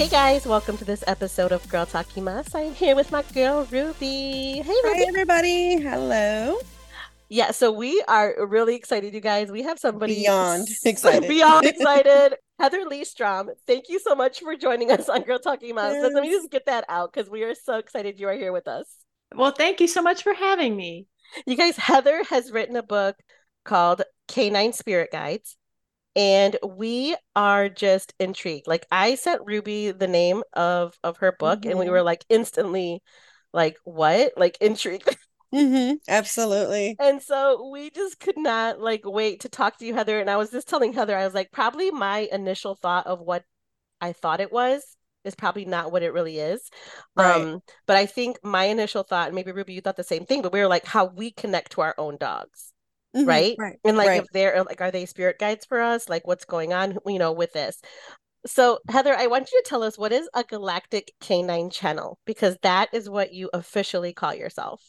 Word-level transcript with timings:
Hey 0.00 0.08
guys, 0.08 0.46
welcome 0.46 0.78
to 0.78 0.84
this 0.86 1.04
episode 1.06 1.52
of 1.52 1.68
Girl 1.68 1.84
Talk 1.84 2.06
y 2.16 2.22
Mas. 2.22 2.54
I'm 2.54 2.72
here 2.72 2.96
with 2.96 3.12
my 3.12 3.20
girl 3.34 3.68
Ruby. 3.70 4.62
Hey 4.64 4.74
Ruby. 4.82 4.98
Hi 4.98 5.04
everybody. 5.06 5.76
Hello. 5.76 6.56
Yeah, 7.28 7.50
so 7.50 7.70
we 7.70 8.02
are 8.08 8.34
really 8.46 8.76
excited, 8.76 9.12
you 9.12 9.20
guys. 9.20 9.52
We 9.52 9.60
have 9.60 9.78
somebody 9.78 10.14
beyond 10.14 10.68
excited. 10.86 11.28
beyond 11.28 11.66
excited. 11.66 12.38
Heather 12.58 12.86
Leigh 12.86 13.04
Strom, 13.04 13.50
thank 13.66 13.90
you 13.90 13.98
so 13.98 14.14
much 14.14 14.40
for 14.40 14.56
joining 14.56 14.90
us 14.90 15.10
on 15.10 15.20
Girl 15.20 15.38
Talk 15.38 15.60
y 15.60 15.72
Mas. 15.72 15.92
Yes. 15.92 16.10
Let 16.14 16.22
me 16.22 16.30
just 16.30 16.50
get 16.50 16.64
that 16.64 16.86
out 16.88 17.12
because 17.12 17.28
we 17.28 17.42
are 17.42 17.54
so 17.54 17.76
excited 17.76 18.18
you 18.18 18.26
are 18.28 18.32
here 18.32 18.54
with 18.54 18.68
us. 18.68 18.86
Well, 19.34 19.50
thank 19.50 19.82
you 19.82 19.86
so 19.86 20.00
much 20.00 20.22
for 20.22 20.32
having 20.32 20.76
me. 20.76 21.08
You 21.44 21.58
guys, 21.58 21.76
Heather 21.76 22.24
has 22.30 22.50
written 22.50 22.76
a 22.76 22.82
book 22.82 23.16
called 23.66 24.00
Canine 24.28 24.72
Spirit 24.72 25.10
Guides 25.12 25.58
and 26.16 26.56
we 26.66 27.16
are 27.36 27.68
just 27.68 28.14
intrigued 28.18 28.66
like 28.66 28.86
i 28.90 29.14
sent 29.14 29.40
ruby 29.44 29.90
the 29.90 30.08
name 30.08 30.42
of 30.54 30.98
of 31.04 31.18
her 31.18 31.32
book 31.38 31.60
mm-hmm. 31.60 31.70
and 31.70 31.78
we 31.78 31.84
mm-hmm. 31.84 31.92
were 31.92 32.02
like 32.02 32.24
instantly 32.28 33.00
like 33.52 33.76
what 33.84 34.32
like 34.36 34.58
intrigued 34.60 35.16
mm-hmm. 35.54 35.94
absolutely 36.08 36.96
and 36.98 37.22
so 37.22 37.70
we 37.72 37.90
just 37.90 38.18
could 38.18 38.36
not 38.36 38.80
like 38.80 39.02
wait 39.04 39.40
to 39.40 39.48
talk 39.48 39.78
to 39.78 39.86
you 39.86 39.94
heather 39.94 40.18
and 40.20 40.30
i 40.30 40.36
was 40.36 40.50
just 40.50 40.68
telling 40.68 40.92
heather 40.92 41.16
i 41.16 41.24
was 41.24 41.34
like 41.34 41.50
probably 41.52 41.90
my 41.90 42.28
initial 42.32 42.74
thought 42.74 43.06
of 43.06 43.20
what 43.20 43.44
i 44.00 44.12
thought 44.12 44.40
it 44.40 44.52
was 44.52 44.82
is 45.22 45.34
probably 45.34 45.66
not 45.66 45.92
what 45.92 46.02
it 46.02 46.12
really 46.12 46.38
is 46.38 46.70
right. 47.14 47.40
um 47.40 47.60
but 47.86 47.96
i 47.96 48.06
think 48.06 48.38
my 48.42 48.64
initial 48.64 49.02
thought 49.02 49.28
and 49.28 49.34
maybe 49.34 49.52
ruby 49.52 49.74
you 49.74 49.80
thought 49.80 49.96
the 49.96 50.02
same 50.02 50.24
thing 50.24 50.42
but 50.42 50.52
we 50.52 50.60
were 50.60 50.66
like 50.66 50.86
how 50.86 51.06
we 51.06 51.30
connect 51.30 51.72
to 51.72 51.82
our 51.82 51.94
own 51.98 52.16
dogs 52.16 52.72
Mm-hmm, 53.16 53.28
right? 53.28 53.56
right? 53.58 53.78
And 53.84 53.96
like 53.96 54.08
right. 54.08 54.22
if 54.22 54.28
they're 54.32 54.62
like, 54.64 54.80
are 54.80 54.90
they 54.90 55.06
spirit 55.06 55.38
guides 55.38 55.64
for 55.64 55.80
us? 55.80 56.08
Like 56.08 56.26
what's 56.26 56.44
going 56.44 56.72
on, 56.72 56.98
you 57.06 57.18
know, 57.18 57.32
with 57.32 57.52
this? 57.52 57.80
So 58.46 58.78
Heather, 58.88 59.14
I 59.14 59.26
want 59.26 59.50
you 59.52 59.60
to 59.62 59.68
tell 59.68 59.82
us 59.82 59.98
what 59.98 60.12
is 60.12 60.28
a 60.34 60.44
galactic 60.44 61.12
canine 61.20 61.70
channel 61.70 62.18
because 62.24 62.56
that 62.62 62.88
is 62.92 63.10
what 63.10 63.32
you 63.32 63.50
officially 63.52 64.12
call 64.12 64.34
yourself. 64.34 64.82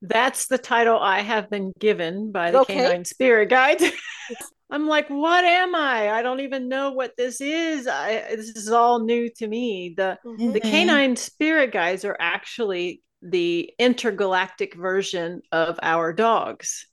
That's 0.00 0.46
the 0.46 0.58
title 0.58 0.98
I 0.98 1.20
have 1.20 1.50
been 1.50 1.72
given 1.78 2.32
by 2.32 2.50
the 2.50 2.60
okay. 2.60 2.74
canine 2.74 3.04
spirit 3.04 3.50
guides. 3.50 3.84
I'm 4.70 4.86
like, 4.86 5.08
what 5.08 5.44
am 5.44 5.74
I? 5.74 6.10
I 6.10 6.22
don't 6.22 6.40
even 6.40 6.68
know 6.68 6.92
what 6.92 7.12
this 7.16 7.40
is. 7.40 7.86
I, 7.86 8.24
this 8.30 8.50
is 8.50 8.70
all 8.70 9.00
new 9.00 9.30
to 9.38 9.46
me. 9.46 9.94
The 9.96 10.18
mm-hmm. 10.24 10.52
the 10.52 10.60
canine 10.60 11.16
spirit 11.16 11.72
guides 11.72 12.04
are 12.04 12.16
actually 12.20 13.02
the 13.22 13.72
intergalactic 13.78 14.74
version 14.74 15.40
of 15.52 15.78
our 15.82 16.12
dogs. 16.12 16.86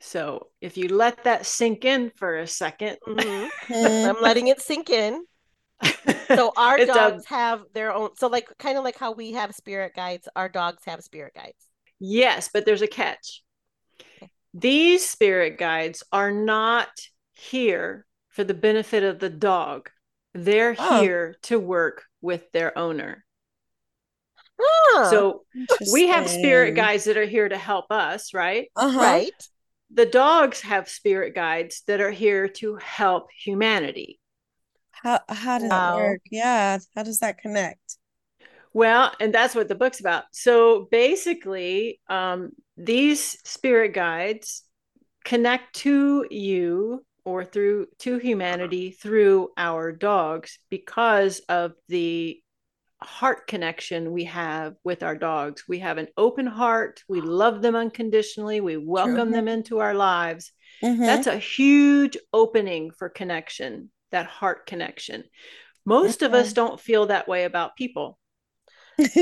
So 0.00 0.48
if 0.60 0.76
you 0.76 0.88
let 0.88 1.24
that 1.24 1.46
sink 1.46 1.84
in 1.84 2.10
for 2.16 2.38
a 2.38 2.44
2nd 2.44 2.96
i 3.06 3.10
mm-hmm. 3.10 4.08
I'm 4.08 4.22
letting 4.22 4.48
it 4.48 4.60
sink 4.60 4.90
in. 4.90 5.24
So 6.28 6.52
our 6.56 6.78
dogs 6.84 7.24
a, 7.24 7.28
have 7.28 7.62
their 7.74 7.92
own. 7.92 8.10
So 8.16 8.28
like 8.28 8.48
kind 8.58 8.78
of 8.78 8.84
like 8.84 8.96
how 8.96 9.12
we 9.12 9.32
have 9.32 9.54
spirit 9.54 9.92
guides, 9.94 10.28
our 10.36 10.48
dogs 10.48 10.84
have 10.86 11.02
spirit 11.02 11.34
guides. 11.34 11.56
Yes, 11.98 12.48
but 12.52 12.64
there's 12.64 12.82
a 12.82 12.86
catch. 12.86 13.42
Okay. 14.00 14.30
These 14.54 15.08
spirit 15.08 15.58
guides 15.58 16.04
are 16.12 16.30
not 16.30 16.88
here 17.34 18.06
for 18.28 18.44
the 18.44 18.54
benefit 18.54 19.02
of 19.02 19.18
the 19.18 19.30
dog. 19.30 19.90
They're 20.32 20.76
oh. 20.78 21.00
here 21.00 21.36
to 21.44 21.58
work 21.58 22.04
with 22.20 22.50
their 22.52 22.76
owner. 22.78 23.24
Oh, 24.60 25.08
so 25.10 25.44
we 25.92 26.08
have 26.08 26.28
spirit 26.28 26.74
guides 26.74 27.04
that 27.04 27.16
are 27.16 27.24
here 27.24 27.48
to 27.48 27.56
help 27.56 27.92
us, 27.92 28.34
right? 28.34 28.68
Uh-huh. 28.74 28.98
Right 28.98 29.48
the 29.90 30.06
dogs 30.06 30.60
have 30.60 30.88
spirit 30.88 31.34
guides 31.34 31.82
that 31.86 32.00
are 32.00 32.10
here 32.10 32.48
to 32.48 32.76
help 32.76 33.28
humanity. 33.32 34.20
How 34.90 35.20
how 35.28 35.58
does 35.58 35.70
wow. 35.70 35.96
that 35.96 36.02
work? 36.02 36.20
Yeah, 36.30 36.78
how 36.94 37.02
does 37.02 37.20
that 37.20 37.38
connect? 37.38 37.96
Well, 38.72 39.12
and 39.18 39.32
that's 39.32 39.54
what 39.54 39.68
the 39.68 39.74
book's 39.74 40.00
about. 40.00 40.24
So 40.32 40.88
basically, 40.90 42.00
um, 42.08 42.50
these 42.76 43.38
spirit 43.44 43.94
guides 43.94 44.62
connect 45.24 45.74
to 45.76 46.26
you 46.30 47.04
or 47.24 47.44
through 47.44 47.86
to 47.98 48.18
humanity 48.18 48.90
through 48.90 49.50
our 49.56 49.92
dogs 49.92 50.58
because 50.70 51.40
of 51.48 51.72
the 51.88 52.40
heart 53.02 53.46
connection 53.46 54.12
we 54.12 54.24
have 54.24 54.74
with 54.82 55.02
our 55.02 55.16
dogs. 55.16 55.64
We 55.68 55.78
have 55.80 55.98
an 55.98 56.08
open 56.16 56.46
heart. 56.46 57.02
We 57.08 57.20
love 57.20 57.62
them 57.62 57.76
unconditionally. 57.76 58.60
We 58.60 58.76
welcome 58.76 59.28
True. 59.28 59.32
them 59.32 59.48
into 59.48 59.78
our 59.78 59.94
lives. 59.94 60.52
Mm-hmm. 60.82 61.02
That's 61.02 61.26
a 61.26 61.38
huge 61.38 62.16
opening 62.32 62.90
for 62.90 63.08
connection, 63.08 63.90
that 64.10 64.26
heart 64.26 64.66
connection. 64.66 65.24
Most 65.84 66.22
of 66.22 66.34
us 66.34 66.52
don't 66.52 66.80
feel 66.80 67.06
that 67.06 67.28
way 67.28 67.44
about 67.44 67.76
people, 67.76 68.18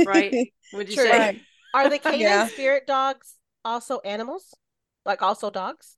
right? 0.04 0.32
Would 0.72 0.88
you 0.88 0.96
True. 0.96 1.08
say? 1.08 1.42
Are 1.74 1.88
the 1.88 1.98
canine 2.00 2.20
yeah. 2.20 2.46
spirit 2.48 2.86
dogs 2.86 3.34
also 3.64 4.00
animals? 4.00 4.54
Like 5.04 5.22
also 5.22 5.50
dogs? 5.50 5.96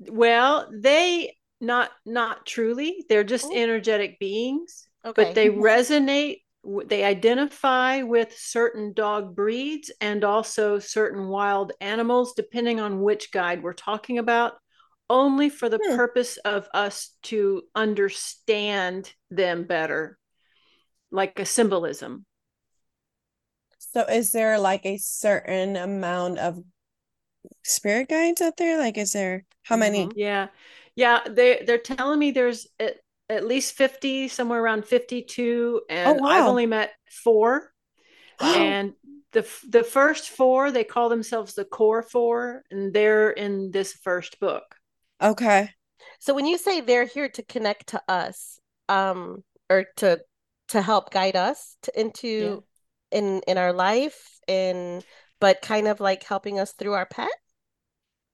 Well, 0.00 0.68
they 0.72 1.36
not 1.60 1.90
not 2.04 2.46
truly. 2.46 3.04
They're 3.08 3.24
just 3.24 3.46
Ooh. 3.46 3.54
energetic 3.54 4.18
beings, 4.18 4.88
okay. 5.04 5.24
but 5.24 5.34
they 5.34 5.50
resonate 5.50 6.38
they 6.86 7.04
identify 7.04 8.02
with 8.02 8.36
certain 8.36 8.92
dog 8.92 9.34
breeds 9.34 9.90
and 10.00 10.24
also 10.24 10.78
certain 10.78 11.28
wild 11.28 11.72
animals, 11.80 12.34
depending 12.34 12.80
on 12.80 13.02
which 13.02 13.32
guide 13.32 13.62
we're 13.62 13.72
talking 13.72 14.18
about, 14.18 14.54
only 15.10 15.48
for 15.48 15.68
the 15.68 15.78
hmm. 15.82 15.96
purpose 15.96 16.36
of 16.38 16.68
us 16.72 17.16
to 17.24 17.62
understand 17.74 19.12
them 19.30 19.64
better, 19.64 20.18
like 21.10 21.38
a 21.38 21.44
symbolism. 21.44 22.24
So, 23.78 24.02
is 24.02 24.32
there 24.32 24.58
like 24.58 24.86
a 24.86 24.96
certain 24.96 25.76
amount 25.76 26.38
of 26.38 26.58
spirit 27.62 28.08
guides 28.08 28.40
out 28.40 28.56
there? 28.56 28.78
Like, 28.78 28.98
is 28.98 29.12
there 29.12 29.44
how 29.62 29.76
many? 29.76 30.06
Mm-hmm. 30.06 30.18
Yeah, 30.18 30.48
yeah. 30.96 31.20
They 31.28 31.62
they're 31.66 31.78
telling 31.78 32.18
me 32.18 32.30
there's 32.30 32.66
at 32.80 32.96
least 33.42 33.74
50 33.74 34.28
somewhere 34.28 34.62
around 34.62 34.84
52 34.84 35.82
and 35.90 36.20
oh, 36.20 36.22
wow. 36.22 36.28
i've 36.28 36.46
only 36.46 36.66
met 36.66 36.92
four. 37.08 37.72
And 38.40 38.92
the 39.32 39.46
the 39.68 39.82
first 39.82 40.30
four 40.30 40.70
they 40.70 40.84
call 40.84 41.08
themselves 41.08 41.54
the 41.54 41.64
core 41.64 42.02
four 42.02 42.62
and 42.70 42.92
they're 42.92 43.30
in 43.30 43.70
this 43.70 43.92
first 43.92 44.38
book. 44.40 44.76
Okay. 45.22 45.70
So 46.18 46.34
when 46.34 46.46
you 46.46 46.58
say 46.58 46.80
they're 46.80 47.06
here 47.06 47.28
to 47.30 47.42
connect 47.42 47.88
to 47.88 48.02
us 48.08 48.58
um 48.88 49.42
or 49.70 49.86
to 49.96 50.20
to 50.68 50.82
help 50.82 51.10
guide 51.10 51.36
us 51.36 51.76
to, 51.82 52.00
into 52.00 52.62
yeah. 53.10 53.18
in 53.18 53.40
in 53.46 53.58
our 53.58 53.72
life 53.72 54.38
and 54.46 55.04
but 55.40 55.62
kind 55.62 55.88
of 55.88 56.00
like 56.00 56.22
helping 56.22 56.60
us 56.60 56.72
through 56.72 56.92
our 56.92 57.06
pet? 57.06 57.30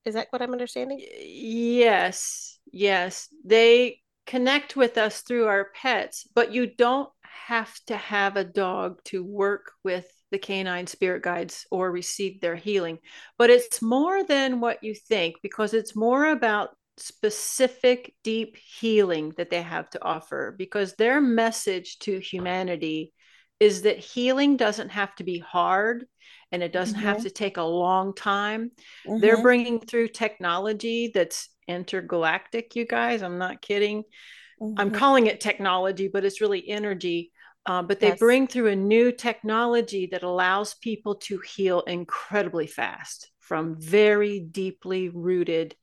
Is 0.04 0.14
that 0.14 0.28
what 0.30 0.42
i'm 0.42 0.52
understanding? 0.52 1.00
Yes 1.20 2.58
yes. 2.72 3.28
They 3.44 4.00
connect 4.30 4.76
with 4.76 4.96
us 4.96 5.22
through 5.22 5.48
our 5.48 5.70
pets, 5.74 6.24
but 6.36 6.52
you 6.52 6.64
don't 6.64 7.10
have 7.48 7.74
to 7.84 7.96
have 7.96 8.36
a 8.36 8.44
dog 8.44 9.02
to 9.02 9.24
work 9.24 9.72
with 9.82 10.06
the 10.30 10.38
canine 10.38 10.86
spirit 10.86 11.20
guides 11.20 11.66
or 11.72 11.90
receive 11.90 12.40
their 12.40 12.54
healing. 12.54 13.00
But 13.38 13.50
it's 13.50 13.82
more 13.82 14.22
than 14.22 14.60
what 14.60 14.84
you 14.84 14.94
think 14.94 15.34
because 15.42 15.74
it's 15.74 15.96
more 15.96 16.26
about 16.26 16.70
specific 16.96 18.14
deep 18.22 18.56
healing 18.56 19.32
that 19.36 19.50
they 19.50 19.62
have 19.62 19.90
to 19.90 20.04
offer 20.04 20.54
because 20.56 20.94
their 20.94 21.20
message 21.20 21.98
to 21.98 22.20
humanity 22.20 23.12
is 23.58 23.82
that 23.82 23.98
healing 23.98 24.56
doesn't 24.56 24.90
have 24.90 25.12
to 25.16 25.24
be 25.24 25.40
hard 25.40 26.06
and 26.52 26.62
it 26.62 26.72
doesn't 26.72 26.96
mm-hmm. 26.96 27.04
have 27.04 27.22
to 27.24 27.30
take 27.30 27.56
a 27.56 27.62
long 27.62 28.14
time. 28.14 28.70
Mm-hmm. 29.08 29.18
They're 29.20 29.42
bringing 29.42 29.80
through 29.80 30.08
technology 30.08 31.10
that's 31.12 31.48
intergalactic, 31.70 32.76
you 32.76 32.86
guys. 32.86 33.22
I'm 33.22 33.38
not 33.38 33.62
kidding. 33.62 34.04
Mm-hmm. 34.60 34.76
I'm 34.76 34.90
calling 34.90 35.26
it 35.26 35.40
technology, 35.40 36.08
but 36.08 36.24
it's 36.24 36.40
really 36.40 36.68
energy 36.68 37.32
Uh, 37.66 37.82
but 37.82 38.00
they 38.00 38.10
Yes. 38.10 38.20
bring 38.24 38.46
through 38.48 38.68
a 38.68 38.76
new 38.76 39.12
technology 39.12 40.08
that 40.12 40.22
allows 40.22 40.74
people 40.74 41.16
to 41.16 41.38
heal 41.40 41.82
incredibly 41.82 42.66
fast 42.66 43.30
from 43.40 43.76
very 43.78 44.40
deeply 44.40 45.10
rooted 45.10 45.76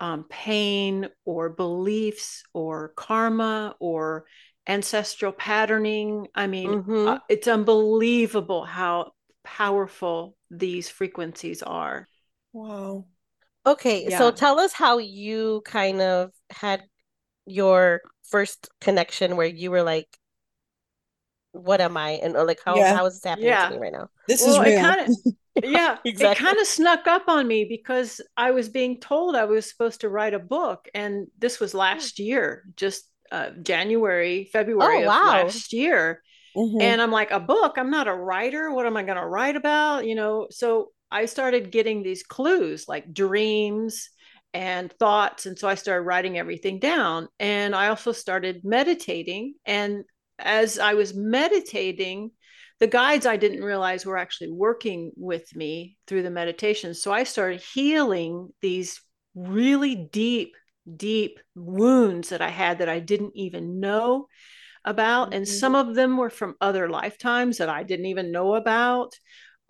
um, 0.00 0.24
pain 0.30 1.08
or 1.24 1.50
beliefs 1.50 2.44
or 2.54 2.92
karma 2.96 3.74
or 3.80 4.26
ancestral 4.66 5.32
patterning. 5.32 6.28
I 6.34 6.46
mean, 6.46 6.78
Mhm. 6.78 7.04
uh, 7.04 7.18
it's 7.28 7.48
unbelievable 7.48 8.64
how 8.64 9.12
powerful 9.44 10.36
these 10.50 10.88
frequencies 10.88 11.62
are. 11.62 12.08
Wow. 12.52 13.06
Okay, 13.66 14.08
so 14.10 14.30
tell 14.30 14.58
us 14.58 14.72
how 14.72 14.98
you 14.98 15.62
kind 15.64 16.00
of 16.00 16.32
had 16.50 16.84
your 17.46 18.02
first 18.24 18.68
connection 18.80 19.36
where 19.36 19.46
you 19.46 19.70
were 19.70 19.82
like, 19.82 20.18
what 21.52 21.80
am 21.80 21.96
I? 21.96 22.10
And 22.12 22.36
or 22.36 22.44
like 22.44 22.60
how 22.64 22.84
Yeah. 22.84 22.92
how 22.92 23.06
is 23.06 23.14
this 23.14 23.24
happening 23.24 23.56
Yeah. 23.56 23.66
to 23.66 23.72
me 23.72 23.78
right 23.78 23.92
now? 23.92 24.08
This 24.26 24.46
Well, 24.46 24.60
is 24.60 24.60
it 24.62 24.76
real. 24.76 24.76
kind 24.76 25.02
of 25.02 25.10
yeah, 25.62 25.98
Exactly. 26.04 26.18
it 26.20 26.34
kind 26.34 26.58
of 26.58 26.66
snuck 26.66 27.06
up 27.06 27.28
on 27.28 27.46
me 27.48 27.64
because 27.64 28.20
I 28.36 28.52
was 28.52 28.68
being 28.68 29.00
told 29.00 29.36
I 29.36 29.46
was 29.46 29.68
supposed 29.70 30.02
to 30.02 30.08
write 30.08 30.34
a 30.34 30.38
book, 30.38 30.88
and 30.94 31.28
this 31.38 31.60
was 31.60 31.74
last 31.74 32.18
year, 32.18 32.64
just 32.76 33.04
uh, 33.32 33.50
January, 33.62 34.44
February 34.52 35.02
of 35.02 35.02
Oh, 35.02 35.04
wow. 35.04 35.62
last 35.62 35.72
year. 35.72 36.22
Mhm. 36.54 36.78
And 36.80 37.02
I'm 37.02 37.12
like, 37.12 37.30
a 37.32 37.40
book? 37.40 37.74
I'm 37.78 37.90
not 37.90 38.08
a 38.08 38.14
writer. 38.14 38.72
What 38.72 38.86
am 38.86 38.96
I 38.96 39.04
going 39.04 39.18
to 39.18 39.26
write 39.26 39.56
about? 39.56 40.06
You 40.06 40.14
know, 40.16 40.48
so 40.50 40.92
I 41.10 41.26
started 41.26 41.70
getting 41.72 42.02
these 42.02 42.22
clues 42.22 42.86
like 42.88 43.12
dreams 43.12 44.10
and 44.54 44.92
thoughts. 44.94 45.46
And 45.46 45.58
so 45.58 45.68
I 45.68 45.74
started 45.74 46.02
writing 46.02 46.38
everything 46.38 46.78
down. 46.78 47.28
And 47.38 47.74
I 47.74 47.88
also 47.88 48.12
started 48.12 48.62
meditating. 48.64 49.54
And 49.66 50.04
as 50.38 50.78
I 50.78 50.94
was 50.94 51.14
meditating, 51.14 52.30
the 52.80 52.86
guides 52.86 53.26
I 53.26 53.36
didn't 53.36 53.64
realize 53.64 54.06
were 54.06 54.16
actually 54.18 54.52
working 54.52 55.12
with 55.16 55.54
me 55.54 55.96
through 56.06 56.22
the 56.22 56.30
meditation. 56.30 56.94
So 56.94 57.12
I 57.12 57.24
started 57.24 57.60
healing 57.60 58.50
these 58.62 59.00
really 59.34 60.08
deep, 60.12 60.54
deep 60.96 61.40
wounds 61.54 62.28
that 62.30 62.40
I 62.40 62.48
had 62.50 62.78
that 62.78 62.88
I 62.88 63.00
didn't 63.00 63.32
even 63.34 63.80
know 63.80 64.28
about. 64.84 65.34
And 65.34 65.46
Mhm. 65.46 65.46
some 65.46 65.74
of 65.74 65.94
them 65.94 66.16
were 66.16 66.30
from 66.30 66.54
other 66.60 66.88
lifetimes 66.88 67.58
that 67.58 67.68
I 67.68 67.82
didn't 67.82 68.06
even 68.06 68.32
know 68.32 68.54
about. 68.54 69.14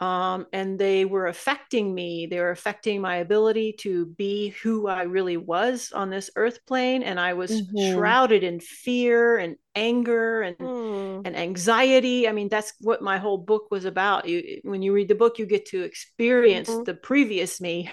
Um, 0.00 0.46
and 0.52 0.78
they 0.78 1.04
were 1.04 1.26
affecting 1.26 1.94
me. 1.94 2.26
They 2.26 2.38
were 2.40 2.50
affecting 2.52 3.00
my 3.00 3.16
ability 3.16 3.74
to 3.80 4.06
be 4.06 4.50
who 4.50 4.86
I 4.86 5.02
really 5.02 5.36
was 5.36 5.90
on 5.92 6.10
this 6.10 6.30
earth 6.36 6.64
plane. 6.66 7.02
And 7.02 7.18
I 7.18 7.34
was 7.34 7.62
Mhm. 7.72 8.14
shrouded 8.14 8.44
in 8.44 8.60
fear 8.60 9.38
and 9.38 9.56
anger 9.74 10.42
and 10.42 10.56
Hmm. 10.58 11.22
and 11.24 11.36
anxiety. 11.36 12.28
I 12.28 12.32
mean, 12.32 12.48
that's 12.48 12.72
what 12.80 13.02
my 13.02 13.18
whole 13.18 13.38
book 13.38 13.70
was 13.70 13.84
about. 13.84 14.28
You, 14.28 14.60
when 14.62 14.82
you 14.82 14.92
read 14.92 15.08
the 15.08 15.14
book, 15.16 15.38
you 15.38 15.46
get 15.46 15.66
to 15.66 15.82
experience 15.82 16.78
Mhm. 16.78 16.86
the 16.86 16.94
previous 16.94 17.60
me, 17.60 17.90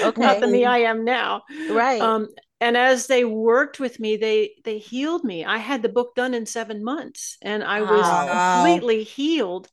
Okay. 0.00 0.16
not 0.16 0.40
the 0.40 0.48
me 0.48 0.64
I 0.64 0.78
am 0.78 1.04
now. 1.04 1.42
Right. 1.68 2.16
Um, 2.16 2.28
and 2.60 2.76
as 2.76 3.06
they 3.06 3.24
worked 3.24 3.80
with 3.80 4.00
me, 4.00 4.16
they 4.16 4.54
they 4.64 4.78
healed 4.78 5.24
me. 5.24 5.44
I 5.44 5.58
had 5.58 5.82
the 5.82 5.88
book 5.88 6.14
done 6.14 6.34
in 6.34 6.46
seven 6.46 6.82
months, 6.84 7.36
and 7.42 7.62
I 7.62 7.82
was 7.82 8.12
Wow. 8.12 8.30
completely 8.30 9.04
healed. 9.04 9.68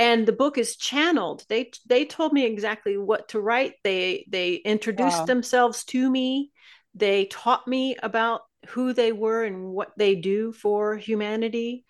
And 0.00 0.26
the 0.26 0.32
book 0.32 0.58
is 0.58 0.76
channeled. 0.76 1.44
They 1.48 1.70
they 1.86 2.06
told 2.06 2.32
me 2.32 2.46
exactly 2.46 2.98
what 2.98 3.28
to 3.30 3.40
write. 3.40 3.74
They 3.84 4.26
they 4.28 4.54
introduced 4.56 5.26
Wow. 5.26 5.26
themselves 5.26 5.84
to 5.86 6.10
me. 6.10 6.50
They 6.96 7.26
taught 7.26 7.68
me 7.68 7.96
about 8.02 8.40
who 8.70 8.94
they 8.94 9.12
were 9.12 9.44
and 9.44 9.70
what 9.72 9.92
they 9.96 10.16
do 10.16 10.52
for 10.52 10.96
humanity 10.96 11.84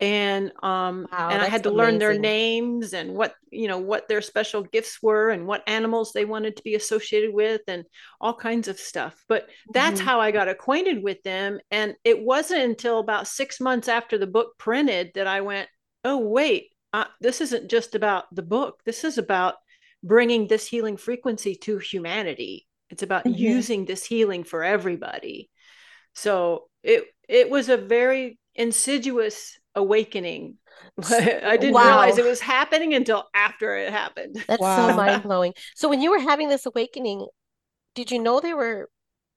and 0.00 0.52
um 0.62 1.08
Wow, 1.10 1.28
and 1.28 1.42
i 1.42 1.46
had 1.46 1.64
to 1.64 1.70
learn 1.70 1.98
their 1.98 2.14
names 2.14 2.94
and 2.94 3.14
what 3.14 3.34
you 3.50 3.68
know 3.68 3.78
what 3.78 4.08
their 4.08 4.22
special 4.22 4.62
gifts 4.62 4.98
were 5.02 5.30
and 5.30 5.46
what 5.46 5.62
animals 5.68 6.12
they 6.12 6.24
wanted 6.24 6.56
to 6.56 6.62
be 6.62 6.74
associated 6.74 7.32
with 7.34 7.60
and 7.68 7.84
all 8.20 8.34
kinds 8.34 8.68
of 8.68 8.78
stuff 8.78 9.22
but 9.28 9.48
that's 9.74 10.00
Mhm. 10.00 10.00
how 10.00 10.20
i 10.20 10.30
got 10.30 10.48
acquainted 10.48 11.02
with 11.02 11.22
them 11.22 11.60
and 11.70 11.94
it 12.04 12.22
wasn't 12.22 12.60
until 12.62 12.98
about 12.98 13.28
six 13.28 13.60
months 13.60 13.88
after 13.88 14.16
the 14.18 14.26
book 14.26 14.56
printed 14.58 15.10
that 15.14 15.26
i 15.26 15.40
went 15.42 15.68
oh 16.04 16.18
wait 16.18 16.69
uh, 16.92 17.04
this 17.20 17.40
isn't 17.40 17.70
just 17.70 17.94
about 17.94 18.24
the 18.34 18.42
book 18.42 18.80
this 18.84 19.04
is 19.04 19.18
about 19.18 19.54
bringing 20.02 20.46
this 20.46 20.66
healing 20.66 20.96
frequency 20.96 21.54
to 21.54 21.78
humanity 21.78 22.66
it's 22.90 23.02
about 23.02 23.26
Mhm. 23.26 23.38
using 23.38 23.84
this 23.84 24.04
healing 24.04 24.44
for 24.44 24.64
everybody 24.64 25.50
so 26.14 26.68
it 26.82 27.04
it 27.28 27.50
was 27.50 27.68
a 27.68 27.76
very 27.76 28.38
insidious 28.54 29.58
awakening. 29.74 30.56
I 31.10 31.56
didn't 31.56 31.74
Wow. 31.74 31.86
realize 31.86 32.18
it 32.18 32.24
was 32.24 32.40
happening 32.40 32.94
until 32.94 33.24
after 33.34 33.76
it 33.76 33.92
happened. 33.92 34.44
That's 34.48 34.62
Wow. 34.62 34.88
so 34.88 34.96
mind 34.96 35.22
blowing. 35.22 35.54
So 35.76 35.88
when 35.88 36.00
you 36.00 36.10
were 36.10 36.18
having 36.18 36.48
this 36.48 36.66
awakening, 36.66 37.26
did 37.94 38.10
you 38.10 38.18
know 38.20 38.40
they 38.40 38.54
were 38.54 38.90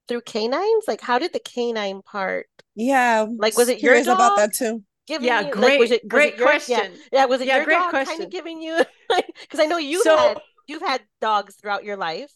through 0.08 0.22
canines? 0.22 0.84
Like, 0.88 1.00
how 1.02 1.18
did 1.18 1.32
the 1.32 1.40
canine 1.40 2.02
part 2.02 2.46
Yeah. 2.74 3.26
Like, 3.38 3.56
was 3.56 3.68
it 3.68 3.78
your 3.80 3.80
curious 3.80 4.06
about 4.06 4.36
that 4.36 4.52
too. 4.54 4.82
Giving 5.06 5.26
Yeah, 5.26 5.40
you? 5.40 5.44
Like, 5.46 5.52
great, 5.54 5.80
was 5.80 5.90
it 5.90 6.02
was 6.04 6.08
great 6.08 6.36
your, 6.36 6.46
yeah, 6.46 6.52
question. 6.52 6.92
yeah, 7.12 7.24
was 7.26 7.40
it 7.40 7.46
Yeah, 7.46 7.56
your 7.56 7.64
great 7.64 7.74
dog 7.74 7.92
kind 7.92 8.06
question. 8.06 8.24
of 8.26 8.30
giving 8.30 8.60
you? 8.62 8.80
Because 9.42 9.60
I 9.60 9.66
know 9.66 9.76
you've 9.78 10.02
So- 10.02 10.16
had 10.16 10.38
you've 10.66 10.82
had 10.82 11.02
dogs 11.20 11.56
throughout 11.56 11.84
your 11.84 11.96
life. 11.96 12.30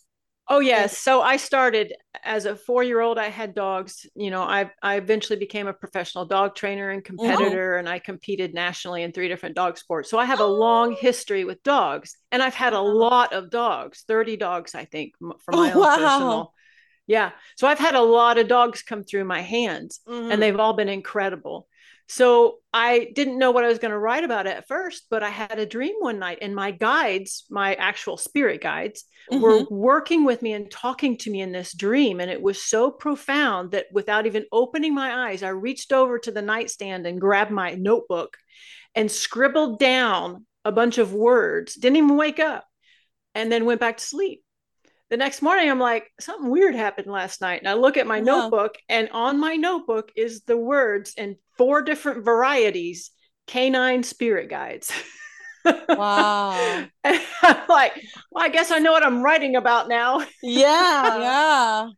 Oh 0.50 0.60
yes. 0.60 0.96
So 0.96 1.20
I 1.20 1.36
started 1.36 1.92
as 2.24 2.46
a 2.46 2.56
four-year-old. 2.56 3.18
I 3.18 3.28
had 3.28 3.54
dogs. 3.54 4.06
You 4.14 4.30
know, 4.30 4.42
I 4.42 4.70
I 4.82 4.96
eventually 4.96 5.38
became 5.38 5.66
a 5.66 5.74
professional 5.74 6.24
dog 6.24 6.54
trainer 6.54 6.88
and 6.88 7.04
competitor, 7.04 7.76
and 7.76 7.86
I 7.86 7.98
competed 7.98 8.54
nationally 8.54 9.02
in 9.02 9.12
three 9.12 9.28
different 9.28 9.56
dog 9.56 9.76
sports. 9.76 10.08
So 10.10 10.18
I 10.18 10.24
have 10.24 10.40
a 10.40 10.46
long 10.46 10.96
history 10.98 11.44
with 11.44 11.62
dogs, 11.62 12.16
and 12.32 12.42
I've 12.42 12.54
had 12.54 12.72
a 12.72 12.80
lot 12.80 13.34
of 13.34 13.50
dogs, 13.50 14.04
thirty 14.08 14.36
dogs, 14.38 14.74
I 14.74 14.86
think, 14.86 15.12
for 15.20 15.52
my 15.52 15.70
Oh, 15.70 15.74
own 15.74 15.80
wow. 15.80 15.96
personal. 15.96 16.54
Yeah. 17.06 17.32
So 17.56 17.68
I've 17.68 17.78
had 17.78 17.94
a 17.94 18.00
lot 18.02 18.38
of 18.38 18.48
dogs 18.48 18.82
come 18.82 19.04
through 19.04 19.24
my 19.24 19.42
hands, 19.42 20.00
Mhm. 20.08 20.32
and 20.32 20.40
they've 20.42 20.58
all 20.58 20.72
been 20.74 20.88
incredible. 20.88 21.68
So 22.08 22.60
I 22.72 23.10
didn't 23.14 23.38
know 23.38 23.50
what 23.50 23.64
I 23.64 23.68
was 23.68 23.78
going 23.78 23.90
to 23.90 23.98
write 23.98 24.24
about 24.24 24.46
at 24.46 24.66
first, 24.66 25.06
but 25.10 25.22
I 25.22 25.28
had 25.28 25.58
a 25.58 25.66
dream 25.66 25.94
one 25.98 26.18
night, 26.18 26.38
and 26.40 26.54
my 26.54 26.70
guides, 26.70 27.44
my 27.50 27.74
actual 27.74 28.16
spirit 28.16 28.62
guides, 28.62 29.04
were 29.28 29.58
Mhm. 29.58 29.70
working 29.70 30.24
with 30.24 30.40
me 30.40 30.54
and 30.54 30.70
talking 30.70 31.18
to 31.18 31.30
me 31.30 31.42
in 31.42 31.52
this 31.52 31.74
dream. 31.74 32.18
And 32.18 32.30
it 32.30 32.40
was 32.40 32.62
so 32.62 32.90
profound 32.90 33.72
that 33.72 33.86
without 33.92 34.26
even 34.26 34.46
opening 34.52 34.94
my 34.94 35.28
eyes, 35.28 35.42
I 35.42 35.50
reached 35.50 35.92
over 35.92 36.18
to 36.20 36.30
the 36.30 36.42
nightstand 36.42 37.06
and 37.06 37.20
grabbed 37.20 37.50
my 37.50 37.74
notebook 37.74 38.38
and 38.94 39.10
scribbled 39.10 39.78
down 39.78 40.46
a 40.64 40.72
bunch 40.72 40.96
of 40.96 41.12
words, 41.12 41.74
didn't 41.74 41.96
even 41.96 42.16
wake 42.16 42.40
up, 42.40 42.64
and 43.34 43.52
then 43.52 43.66
went 43.66 43.80
back 43.80 43.98
to 43.98 44.04
sleep. 44.04 44.42
The 45.10 45.16
next 45.16 45.40
morning, 45.40 45.70
I'm 45.70 45.78
like, 45.78 46.10
something 46.20 46.50
weird 46.50 46.74
happened 46.74 47.10
last 47.10 47.40
night. 47.40 47.60
And 47.60 47.68
I 47.68 47.74
look 47.74 47.96
at 47.96 48.06
my 48.06 48.20
Wow. 48.20 48.20
notebook, 48.20 48.76
and 48.88 49.08
on 49.10 49.40
my 49.40 49.56
notebook 49.56 50.12
is 50.16 50.42
the 50.42 50.56
words 50.56 51.14
in 51.16 51.36
four 51.56 51.80
different 51.82 52.24
varieties 52.24 53.10
canine 53.46 54.02
spirit 54.02 54.50
guides. 54.50 54.92
Wow. 55.94 56.90
And 57.04 57.20
I'm 57.42 57.68
like, 57.68 57.92
well, 58.30 58.44
I 58.44 58.48
guess 58.48 58.70
I 58.70 58.78
know 58.78 58.92
what 58.92 59.04
I'm 59.04 59.22
writing 59.22 59.56
about 59.56 59.88
now. 59.88 60.26
Yeah. 60.42 61.34
Yeah. 61.82 61.90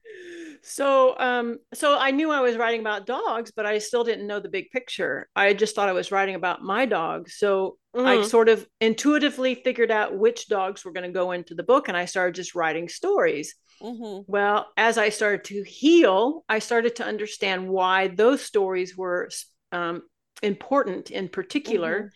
So, 0.62 1.18
um, 1.18 1.58
so 1.72 1.96
I 1.98 2.10
knew 2.10 2.30
I 2.30 2.40
was 2.40 2.56
writing 2.56 2.80
about 2.80 3.06
dogs, 3.06 3.50
but 3.50 3.64
I 3.66 3.78
still 3.78 4.04
didn't 4.04 4.26
know 4.26 4.40
the 4.40 4.48
big 4.48 4.70
picture. 4.70 5.28
I 5.34 5.54
just 5.54 5.74
thought 5.74 5.88
I 5.88 5.92
was 5.92 6.12
writing 6.12 6.34
about 6.34 6.62
my 6.62 6.84
dog. 6.86 7.30
So 7.30 7.78
I 8.04 8.20
Mhm. 8.20 8.22
sort 8.22 8.48
of 8.48 8.66
intuitively 8.80 9.54
figured 9.54 9.90
out 9.90 10.16
which 10.18 10.48
dogs 10.48 10.84
were 10.84 10.92
going 10.92 11.06
to 11.06 11.12
go 11.12 11.32
into 11.32 11.54
the 11.54 11.62
book, 11.62 11.88
and 11.88 11.96
I 11.96 12.04
started 12.04 12.34
just 12.34 12.54
writing 12.54 12.88
stories. 12.88 13.54
Mhm. 13.80 14.26
Well, 14.26 14.68
as 14.76 14.98
I 14.98 15.08
started 15.08 15.44
to 15.44 15.62
heal, 15.64 16.44
I 16.48 16.58
started 16.60 16.96
to 16.96 17.04
understand 17.04 17.68
why 17.68 18.08
those 18.08 18.42
stories 18.42 18.96
were 18.96 19.28
um, 19.72 20.02
important 20.42 21.10
in 21.10 21.28
particular. 21.28 22.08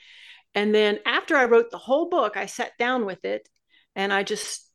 And 0.55 0.75
then 0.75 1.01
after 1.07 1.37
I 1.37 1.47
wrote 1.47 1.71
the 1.71 1.79
whole 1.79 2.09
book, 2.09 2.37
I 2.37 2.47
sat 2.47 2.73
down 2.79 3.07
with 3.07 3.25
it 3.25 3.49
and 3.97 4.13
I 4.13 4.23
just 4.23 4.71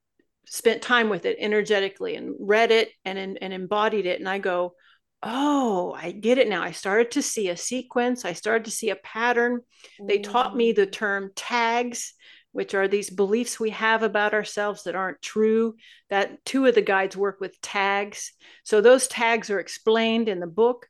spent 0.49 0.81
time 0.81 1.09
with 1.09 1.25
it 1.25 1.37
energetically 1.39 2.15
and 2.15 2.35
read 2.39 2.71
it 2.71 2.89
and, 3.05 3.17
and 3.19 3.53
embodied 3.53 4.05
it. 4.05 4.19
And 4.19 4.27
I 4.27 4.39
go, 4.39 4.73
oh, 5.21 5.95
I 5.97 6.11
get 6.11 6.37
it 6.37 6.47
now. 6.47 6.63
I 6.63 6.71
started 6.71 7.11
to 7.11 7.21
see 7.21 7.49
a 7.49 7.57
sequence, 7.57 8.25
I 8.25 8.33
started 8.33 8.65
to 8.65 8.71
see 8.71 8.89
a 8.89 8.95
pattern. 8.95 9.61
They 10.01 10.19
taught 10.19 10.55
me 10.55 10.71
mm. 10.71 10.75
the 10.75 10.85
term 10.85 11.31
tags, 11.35 12.13
which 12.51 12.73
are 12.73 12.87
these 12.87 13.09
beliefs 13.09 13.59
we 13.59 13.69
have 13.71 14.01
about 14.01 14.33
ourselves 14.33 14.83
that 14.83 14.95
aren't 14.95 15.21
true. 15.21 15.75
That 16.09 16.43
two 16.45 16.65
of 16.65 16.75
the 16.75 16.81
guides 16.81 17.15
work 17.15 17.39
with 17.39 17.61
tags. 17.61 18.31
So 18.63 18.81
those 18.81 19.07
tags 19.07 19.49
are 19.49 19.59
explained 19.59 20.29
in 20.29 20.39
the 20.39 20.47
book. 20.47 20.87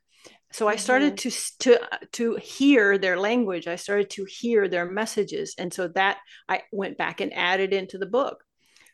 So 0.51 0.67
I 0.67 0.77
started 0.77 1.17
mm-hmm. 1.17 1.69
to 1.69 1.77
to 1.77 2.07
to 2.13 2.35
hear 2.35 2.97
their 2.97 3.19
language. 3.19 3.67
I 3.67 3.75
started 3.75 4.09
to 4.11 4.25
hear 4.25 4.67
their 4.67 4.89
messages, 4.89 5.53
and 5.59 5.71
so 5.71 5.89
that 5.89 6.17
I 6.47 6.63
went 6.71 6.97
back 6.97 7.21
and 7.21 7.31
added 7.33 7.71
into 7.71 7.99
the 7.99 8.07
book. 8.07 8.43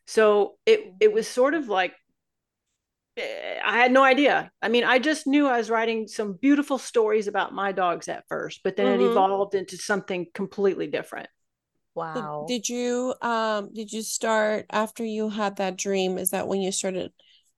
So 0.05 0.57
it 0.65 0.95
it 0.99 1.13
was 1.13 1.27
sort 1.27 1.53
of 1.53 1.67
like 1.69 1.93
eh, 3.17 3.59
I 3.63 3.77
had 3.77 3.91
no 3.91 4.03
idea. 4.03 4.51
I 4.61 4.69
mean, 4.69 4.83
I 4.83 4.99
just 4.99 5.27
knew 5.27 5.47
I 5.47 5.57
was 5.57 5.69
writing 5.69 6.07
some 6.07 6.33
beautiful 6.33 6.77
stories 6.77 7.27
about 7.27 7.53
my 7.53 7.71
dogs 7.71 8.07
at 8.07 8.25
first, 8.27 8.61
but 8.63 8.75
then 8.75 8.87
Mhm. 8.87 8.99
it 8.99 9.01
evolved 9.01 9.55
into 9.55 9.77
something 9.77 10.27
completely 10.33 10.87
different. 10.87 11.29
Wow. 11.95 12.45
Did 12.45 12.69
you 12.69 13.15
um 13.21 13.73
did 13.73 13.91
you 13.91 14.01
start 14.01 14.65
after 14.71 15.03
you 15.03 15.29
had 15.29 15.57
that 15.57 15.77
dream? 15.77 16.17
Is 16.17 16.29
that 16.31 16.47
when 16.47 16.61
you 16.61 16.71
started 16.71 17.11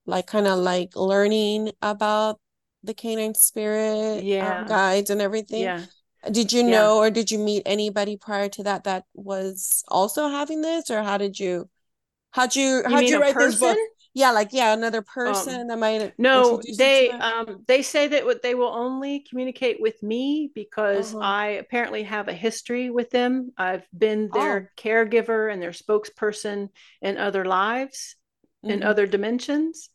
like 0.06 0.28
kind 0.28 0.48
of 0.48 0.60
like 0.60 0.96
learning 0.96 1.72
about 1.82 2.40
the 2.84 2.94
canine 2.94 3.36
spirit 3.36 4.28
um, 4.40 4.64
Yeah. 4.64 4.66
guides 4.66 5.10
and 5.10 5.22
everything? 5.22 5.74
Yeah. 5.74 5.88
Did 6.32 6.54
you 6.54 6.64
Yeah. 6.66 6.92
know 6.92 6.98
or 6.98 7.12
did 7.12 7.32
you 7.32 7.40
meet 7.40 7.64
anybody 7.66 8.18
prior 8.18 8.50
to 8.50 8.64
that 8.64 8.84
that 8.86 9.06
was 9.14 9.84
also 9.88 10.30
having 10.30 10.62
this 10.62 10.90
or 10.92 11.04
how 11.04 11.18
did 11.18 11.40
you 11.40 11.70
how'd 12.38 12.56
you 12.56 12.84
how'd 12.86 13.10
you 13.10 13.20
write 13.20 13.38
this 13.38 13.56
book? 13.56 13.78
Yeah, 14.14 14.32
like 14.32 14.50
yeah, 14.54 14.74
another 14.74 15.02
person 15.02 15.68
that 15.68 15.80
might 15.80 16.14
No, 16.18 16.34
introduce 16.34 16.84
you 16.84 16.92
to 16.92 17.06
they 17.08 17.12
um 17.20 17.64
they 17.68 17.82
say 17.84 18.08
that 18.08 18.26
what 18.26 18.42
they 18.42 18.56
will 18.56 18.74
only 18.74 19.20
communicate 19.30 19.80
with 19.80 20.02
me 20.02 20.52
because 20.56 21.14
Uh-huh. 21.14 21.22
I 21.22 21.48
apparently 21.62 22.04
have 22.04 22.28
a 22.28 22.34
history 22.34 22.90
with 22.90 23.12
them. 23.12 23.52
I've 23.58 23.88
been 23.98 24.32
Oh. 24.32 24.34
their 24.34 24.72
caregiver 24.78 25.52
and 25.52 25.62
their 25.62 25.72
spokesperson 25.72 26.70
in 27.02 27.18
other 27.18 27.46
lives, 27.46 28.16
in 28.68 28.82
Mhm. 28.82 28.88
other 28.88 29.06
dimensions. 29.06 29.90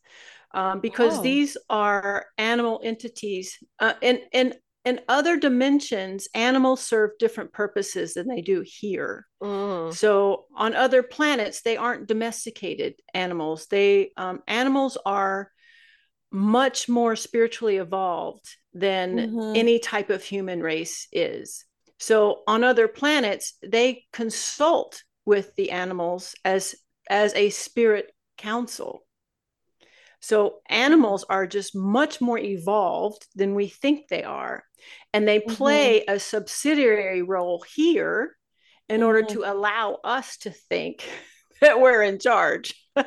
Um, 0.54 0.80
because 0.80 1.14
Wow. 1.14 1.22
these 1.22 1.56
are 1.70 2.26
animal 2.38 2.80
entities. 2.84 3.58
Uh, 3.78 3.94
and 4.02 4.20
in 4.32 4.54
in 4.84 5.00
other 5.08 5.36
dimensions, 5.36 6.28
animals 6.34 6.80
serve 6.84 7.10
different 7.18 7.52
purposes 7.52 8.14
than 8.14 8.26
they 8.28 8.40
do 8.40 8.64
here. 8.66 9.26
Mm. 9.42 9.94
So 9.94 10.46
on 10.56 10.74
other 10.74 11.02
planets, 11.02 11.62
they 11.62 11.76
aren't 11.76 12.08
domesticated 12.08 12.94
animals. 13.14 13.66
They 13.66 14.12
um, 14.16 14.42
animals 14.48 14.98
are 15.06 15.50
much 16.30 16.88
more 16.88 17.14
spiritually 17.14 17.76
evolved 17.76 18.56
than 18.72 19.18
Mhm. 19.18 19.56
any 19.56 19.78
type 19.78 20.10
of 20.10 20.24
human 20.24 20.62
race 20.62 21.06
is. 21.12 21.64
So 21.98 22.42
on 22.46 22.64
other 22.64 22.88
planets, 22.88 23.54
they 23.62 24.06
consult 24.12 25.02
with 25.24 25.54
the 25.56 25.70
animals 25.70 26.34
as 26.44 26.74
as 27.08 27.34
a 27.34 27.50
spirit 27.50 28.12
council. 28.38 29.04
So 30.22 30.60
animals 30.70 31.24
are 31.28 31.46
just 31.46 31.74
much 31.76 32.20
more 32.22 32.38
evolved 32.38 33.26
than 33.34 33.54
we 33.54 33.68
think 33.68 34.08
they 34.08 34.24
are. 34.24 34.64
And 35.12 35.28
they 35.28 35.40
Mhm. 35.46 35.48
play 35.48 36.04
a 36.06 36.18
subsidiary 36.20 37.22
role 37.22 37.64
here 37.76 38.36
in 38.88 39.02
order 39.02 39.22
Mhm. 39.22 39.28
to 39.28 39.44
allow 39.44 39.98
us 40.04 40.38
to 40.38 40.50
think 40.50 41.04
that 41.60 41.80
we're 41.80 42.02
in 42.02 42.18
charge. 42.20 42.74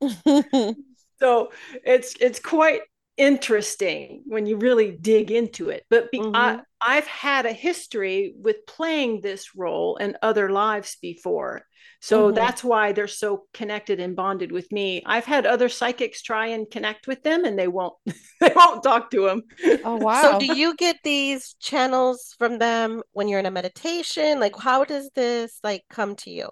so 1.20 1.50
it's 1.84 2.14
it's 2.20 2.40
quite 2.40 2.82
interesting 3.16 4.22
when 4.26 4.46
you 4.46 4.56
really 4.56 4.90
dig 4.92 5.30
into 5.30 5.70
it. 5.70 5.84
But 5.90 6.10
be, 6.10 6.28
I, 6.34 6.56
Mhm. 6.56 6.64
I've 6.80 7.06
had 7.06 7.46
a 7.46 7.52
history 7.52 8.34
with 8.36 8.66
playing 8.66 9.20
this 9.20 9.54
role 9.54 9.96
in 9.96 10.16
other 10.22 10.50
lives 10.50 10.96
before. 11.00 11.66
So 12.00 12.30
Mhm. 12.30 12.32
that's 12.32 12.62
why 12.62 12.92
they're 12.92 13.08
so 13.08 13.44
connected 13.54 13.98
and 14.00 14.14
bonded 14.16 14.52
with 14.52 14.70
me. 14.72 15.02
I've 15.06 15.24
had 15.24 15.46
other 15.46 15.68
psychics 15.70 16.22
try 16.22 16.48
and 16.48 16.70
connect 16.70 17.06
with 17.06 17.22
them 17.22 17.44
and 17.44 17.58
they 17.58 17.68
won't 17.68 17.94
they 18.40 18.52
won't 18.54 18.82
talk 18.82 19.10
to 19.12 19.26
them. 19.26 19.42
Oh 19.84 19.96
wow. 19.98 20.32
So 20.32 20.34
do 20.34 20.46
you 20.46 20.74
get 20.76 20.96
these 21.04 21.54
channels 21.60 22.34
from 22.38 22.58
them 22.58 23.02
when 23.12 23.28
you're 23.28 23.40
in 23.40 23.46
a 23.46 23.50
meditation? 23.50 24.40
Like 24.40 24.56
how 24.58 24.84
does 24.84 25.10
this 25.14 25.58
like 25.62 25.84
come 25.90 26.16
to 26.16 26.30
you? 26.30 26.48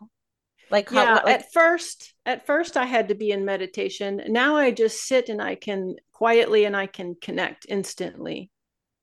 Like 0.72 0.90
how 0.90 1.04
yeah 1.04 1.14
like 1.24 1.24
at 1.26 1.52
first 1.52 2.14
at 2.26 2.46
first 2.46 2.76
i 2.76 2.84
had 2.84 3.08
to 3.08 3.14
be 3.14 3.30
in 3.30 3.44
meditation 3.44 4.22
now 4.28 4.56
i 4.56 4.70
just 4.72 5.02
sit 5.04 5.28
and 5.28 5.40
i 5.40 5.54
can 5.54 5.96
quietly 6.12 6.64
and 6.64 6.76
i 6.76 6.86
can 6.86 7.14
connect 7.14 7.66
instantly 7.68 8.50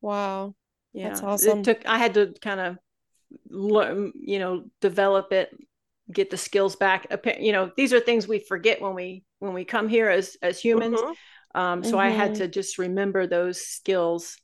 Wow. 0.02 0.56
yeah 0.94 1.10
That's 1.10 1.24
awesome. 1.24 1.60
it 1.60 1.64
took 1.64 1.86
i 1.86 1.98
had 1.98 2.14
to 2.16 2.34
kind 2.42 2.60
of 2.60 2.78
learn 3.50 4.12
you 4.20 4.40
know 4.40 4.66
develop 4.82 5.32
it 5.34 5.52
get 6.12 6.30
the 6.30 6.38
skills 6.38 6.76
back 6.76 7.08
you 7.40 7.52
know 7.52 7.72
these 7.78 7.94
are 7.94 8.00
things 8.00 8.28
we 8.28 8.40
forget 8.40 8.82
when 8.82 8.96
we 8.96 9.24
when 9.40 9.54
we 9.54 9.66
come 9.66 9.88
here 9.88 10.10
as 10.10 10.38
as 10.42 10.60
humans 10.60 11.00
Mhm. 11.02 11.16
um 11.56 11.84
so 11.84 12.00
i 12.00 12.10
had 12.10 12.32
Mhm. 12.32 12.38
to 12.38 12.48
just 12.48 12.78
remember 12.80 13.28
those 13.28 13.62
skills 13.62 14.38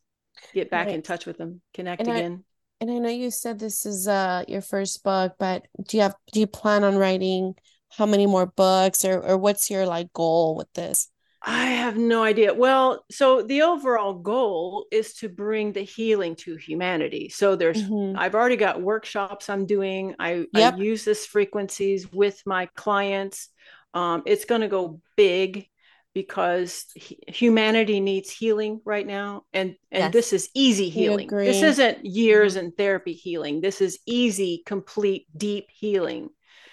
get 0.54 0.70
back 0.70 0.94
in 0.94 1.02
touch 1.02 1.26
with 1.26 1.38
them 1.38 1.62
connect 1.74 2.02
And 2.02 2.12
I- 2.12 2.20
again 2.20 2.44
And 2.82 2.92
I 2.92 2.98
know 3.00 3.10
you 3.10 3.32
said 3.32 3.60
this 3.60 3.86
is 3.86 4.08
uh 4.08 4.44
your 4.48 4.62
first 4.62 5.04
book, 5.04 5.36
but 5.40 5.68
do 5.88 5.98
you 5.98 6.04
have 6.04 6.16
do 6.32 6.40
you 6.40 6.48
plan 6.48 6.84
on 6.84 6.98
writing 6.98 7.56
how 7.92 8.06
many 8.06 8.26
more 8.26 8.46
books 8.46 9.06
or 9.06 9.22
or 9.22 9.38
what's 9.38 9.70
your 9.70 9.86
like 9.86 10.12
goal 10.14 10.56
with 10.56 10.72
this? 10.74 11.10
I 11.42 11.66
have 11.68 11.98
no 11.98 12.24
idea. 12.24 12.54
Well, 12.54 13.06
so 13.12 13.42
the 13.44 13.62
overall 13.62 14.14
goal 14.16 14.88
is 14.92 15.14
to 15.16 15.30
bring 15.30 15.74
the 15.74 15.82
healing 15.84 16.36
to 16.38 16.56
humanity. 16.56 17.30
So 17.30 17.56
there's 17.56 17.82
Mhm. 17.82 18.16
I've 18.16 18.34
already 18.34 18.56
got 18.56 18.82
workshops 18.82 19.50
I'm 19.50 19.66
doing. 19.66 20.16
I, 20.20 20.46
Yep. 20.52 20.74
I 20.74 20.78
use 20.78 21.04
this 21.04 21.26
frequencies 21.26 22.12
with 22.12 22.42
my 22.46 22.68
clients. 22.76 23.50
Um, 23.94 24.24
it's 24.26 24.46
going 24.46 24.62
to 24.62 24.70
go 24.70 25.02
big 25.18 25.68
because 26.16 26.86
hu- 26.96 27.16
humanity 27.28 28.00
needs 28.00 28.32
healing 28.32 28.82
right 28.86 29.06
now 29.06 29.44
and 29.54 29.76
and 29.92 30.06
Yes. 30.06 30.14
this 30.14 30.34
is 30.34 30.50
easy 30.56 30.90
healing. 30.90 31.28
This 31.28 31.62
isn't 31.62 32.04
years 32.06 32.56
Mhm. 32.56 32.60
in 32.60 32.72
therapy 32.72 33.14
healing. 33.14 33.62
This 33.62 33.82
is 33.82 34.00
easy, 34.08 34.64
complete, 34.66 35.28
deep 35.38 35.68
healing. 35.72 36.30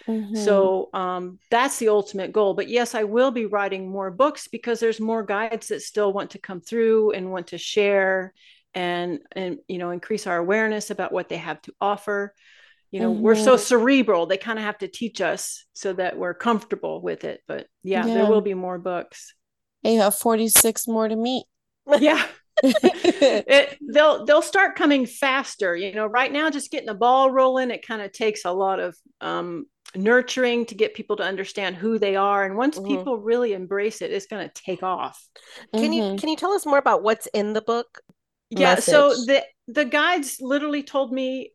Mhm. 0.08 0.36
So 0.36 0.88
um, 0.94 1.38
that's 1.50 1.78
the 1.78 1.88
ultimate 1.88 2.32
goal. 2.32 2.54
But 2.54 2.68
yes, 2.68 2.94
I 2.94 3.04
will 3.04 3.30
be 3.32 3.46
writing 3.46 3.90
more 3.90 4.10
books 4.10 4.48
because 4.48 4.80
there's 4.80 5.00
more 5.00 5.22
guides 5.24 5.68
that 5.68 5.82
still 5.82 6.12
want 6.12 6.30
to 6.30 6.38
come 6.38 6.60
through 6.60 7.10
and 7.12 7.30
want 7.30 7.48
to 7.48 7.58
share 7.58 8.32
and 8.74 9.20
and 9.32 9.58
you 9.68 9.78
know 9.78 9.90
increase 9.90 10.26
our 10.26 10.38
awareness 10.38 10.90
about 10.90 11.12
what 11.12 11.28
they 11.28 11.36
have 11.36 11.60
to 11.62 11.72
offer. 11.80 12.34
You 12.92 13.00
know, 13.00 13.10
we're 13.10 13.34
so 13.34 13.56
Mhm. 13.56 13.58
cerebral; 13.58 14.26
they 14.26 14.36
kind 14.36 14.58
of 14.58 14.64
have 14.64 14.78
to 14.78 14.88
teach 14.88 15.20
us 15.20 15.64
so 15.72 15.92
that 15.94 16.16
we're 16.18 16.34
comfortable 16.34 17.00
with 17.02 17.24
it. 17.24 17.40
But 17.48 17.66
yeah, 17.82 18.04
Yeah. 18.04 18.14
there 18.14 18.26
will 18.26 18.42
be 18.42 18.54
more 18.54 18.78
books. 18.78 19.34
And 19.84 19.94
you 19.94 20.00
have 20.00 20.14
46 20.14 20.86
more 20.86 21.08
to 21.08 21.16
meet. 21.16 21.44
Yeah. 21.98 22.24
it, 22.62 23.76
they'll 23.88 24.24
they'll 24.24 24.42
start 24.42 24.76
coming 24.76 25.04
faster 25.06 25.74
you 25.74 25.92
know 25.92 26.06
right 26.06 26.30
now 26.30 26.48
just 26.48 26.70
getting 26.70 26.86
the 26.86 26.94
ball 26.94 27.30
rolling 27.30 27.70
it 27.72 27.84
kind 27.84 28.00
of 28.00 28.12
takes 28.12 28.44
a 28.44 28.52
lot 28.52 28.78
of 28.78 28.96
um, 29.20 29.66
nurturing 29.96 30.64
to 30.66 30.74
get 30.76 30.94
people 30.94 31.16
to 31.16 31.24
understand 31.24 31.74
who 31.74 31.98
they 31.98 32.14
are 32.14 32.44
and 32.44 32.56
once 32.56 32.78
Mhm. 32.78 32.86
people 32.88 33.18
really 33.18 33.52
embrace 33.52 34.00
it 34.00 34.12
it's 34.12 34.26
going 34.26 34.48
to 34.48 34.54
take 34.54 34.82
off 34.82 35.26
Can 35.76 35.92
you 35.92 36.02
Mhm. 36.02 36.16
can 36.16 36.28
you 36.28 36.36
tell 36.36 36.52
us 36.52 36.64
more 36.66 36.78
about 36.78 37.02
what's 37.02 37.26
in 37.34 37.52
the 37.52 37.62
book? 37.62 38.00
yeah 38.50 38.74
so 38.76 39.24
the 39.24 39.42
the 39.68 39.84
guides 39.84 40.36
literally 40.40 40.82
told 40.82 41.12
me 41.12 41.52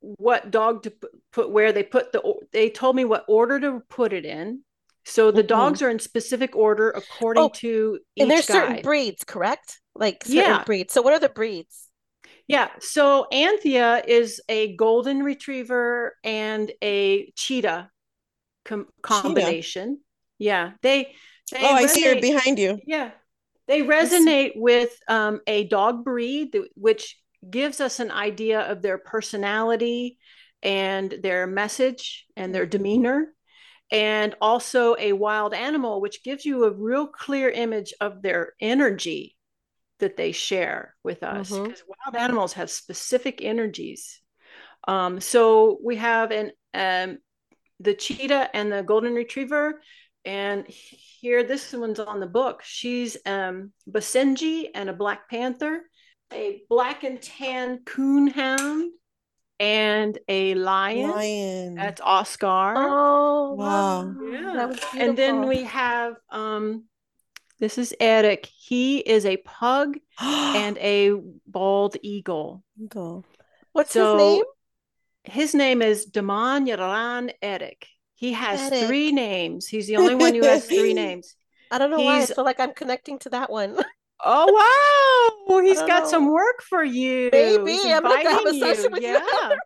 what 0.00 0.50
dog 0.50 0.82
to 0.84 0.92
put 1.32 1.50
where 1.50 1.72
they 1.72 1.82
put 1.82 2.12
the 2.12 2.22
they 2.52 2.70
told 2.70 2.94
me 2.96 3.04
what 3.04 3.24
order 3.28 3.58
to 3.60 3.80
put 3.88 4.12
it 4.12 4.24
in 4.24 4.62
so 5.04 5.30
the 5.30 5.42
Mhm. 5.42 5.48
dogs 5.48 5.82
are 5.82 5.90
in 5.90 5.98
specific 5.98 6.54
order 6.56 6.90
according 6.90 7.44
Oh, 7.44 7.50
to 7.50 7.98
each 8.16 8.24
And 8.24 8.30
there's 8.30 8.46
certain 8.46 8.76
breeds, 8.76 9.24
correct? 9.24 9.80
Like 9.94 10.24
certain 10.24 10.58
Yeah. 10.58 10.64
breeds. 10.64 10.92
So 10.92 11.02
what 11.02 11.12
are 11.12 11.18
the 11.20 11.28
breeds? 11.28 11.88
Yeah, 12.48 12.68
so 12.80 13.26
Anthea 13.32 14.02
is 14.06 14.40
a 14.48 14.76
golden 14.76 15.22
retriever 15.22 16.14
and 16.22 16.70
a 16.82 17.32
cheetah 17.32 17.90
com- 18.64 18.88
combination. 19.02 20.00
Yeah, 20.38 20.72
they 20.82 21.14
they 21.50 21.68
Oh, 21.68 21.74
I 21.74 21.86
see 21.86 22.04
her 22.04 22.16
behind 22.16 22.58
you. 22.58 22.80
Yeah, 22.86 23.12
they 23.68 23.82
resonate 23.82 24.52
with 24.56 24.96
um, 25.08 25.40
a 25.46 25.64
dog 25.64 26.04
breed, 26.04 26.56
which 26.76 27.18
gives 27.50 27.80
us 27.80 28.00
an 28.00 28.10
idea 28.10 28.60
of 28.60 28.82
their 28.82 28.98
personality 28.98 30.18
and 30.62 31.14
their 31.22 31.46
message 31.46 32.26
and 32.36 32.54
their 32.54 32.66
demeanor. 32.66 33.32
And 33.92 34.34
also 34.40 34.96
a 34.98 35.12
wild 35.12 35.54
animal, 35.54 36.00
which 36.00 36.24
gives 36.24 36.44
you 36.44 36.64
a 36.64 36.72
real 36.72 37.06
clear 37.06 37.48
image 37.48 37.94
of 38.00 38.20
their 38.20 38.54
energy 38.60 39.36
that 40.00 40.16
they 40.16 40.32
share 40.32 40.94
with 41.04 41.22
us. 41.22 41.50
Because 41.50 41.84
wild 41.86 42.16
animals 42.16 42.54
have 42.54 42.68
specific 42.68 43.42
energies. 43.42 44.20
Um, 44.88 45.20
so 45.20 45.78
we 45.84 45.96
have 45.96 46.32
an 46.32 46.50
um, 46.74 47.18
the 47.80 47.94
cheetah 47.94 48.50
and 48.54 48.72
the 48.72 48.82
golden 48.82 49.14
retriever. 49.14 49.80
And 50.24 50.66
here, 50.66 51.44
this 51.44 51.72
one's 51.72 52.00
on 52.00 52.20
the 52.20 52.26
book. 52.26 52.62
She's 52.64 53.16
um, 53.24 53.72
Basenji 53.88 54.66
and 54.74 54.90
a 54.90 54.94
black 54.94 55.30
panther, 55.30 55.82
a 56.32 56.62
black 56.68 57.04
and 57.04 57.20
tan 57.20 57.80
coonhound, 57.84 58.88
and 59.58 60.18
a 60.28 60.54
lion. 60.54 61.10
Lion. 61.10 61.74
That's 61.76 62.00
Oscar. 62.00 62.74
Oh, 62.76 63.54
Wow. 63.54 64.14
Yeah. 64.30 64.52
That 64.54 64.68
was 64.68 64.80
And 64.94 65.16
then 65.16 65.46
we 65.46 65.62
have 65.64 66.16
um, 66.30 66.84
this 67.58 67.78
is 67.78 67.94
Eric. 68.00 68.46
He 68.46 68.98
is 68.98 69.24
a 69.24 69.38
pug 69.38 69.96
and 70.20 70.76
a 70.78 71.12
bald 71.46 71.96
eagle. 72.02 72.62
Go. 72.88 73.24
What's 73.72 73.92
so 73.92 74.12
his 74.12 74.18
name? 74.18 74.44
his 75.24 75.54
name 75.54 75.82
is 75.82 76.06
Daman 76.06 76.66
Yaran 76.66 77.32
Eric. 77.40 77.88
He 78.14 78.32
has 78.32 78.72
Eric. 78.72 78.86
three 78.86 79.12
names. 79.12 79.66
He's 79.66 79.86
the 79.86 79.96
only 79.96 80.14
one 80.14 80.34
who 80.34 80.44
has 80.44 80.66
three 80.66 80.94
names. 81.04 81.34
I 81.70 81.78
don't 81.78 81.90
know 81.90 82.00
why 82.00 82.22
I 82.22 82.26
feel 82.26 82.44
like 82.44 82.60
I'm 82.60 82.72
connecting 82.72 83.18
to 83.20 83.30
that 83.30 83.50
one. 83.50 83.76
Oh 84.24 85.46
wow, 85.48 85.60
he's 85.60 85.78
don't 85.78 85.88
got 85.88 86.02
know. 86.04 86.08
some 86.10 86.32
work 86.32 86.62
for 86.62 86.82
you. 86.82 87.28
Maybe. 87.32 87.72
He's 87.72 87.84
I'm 87.86 88.02
gonna 88.02 88.22
grab 88.22 88.46
a 88.46 88.48
inviting 88.48 88.60
session 88.60 88.84
you. 88.84 88.90
with 88.90 89.02
you. 89.02 89.08
Yeah. 89.08 89.56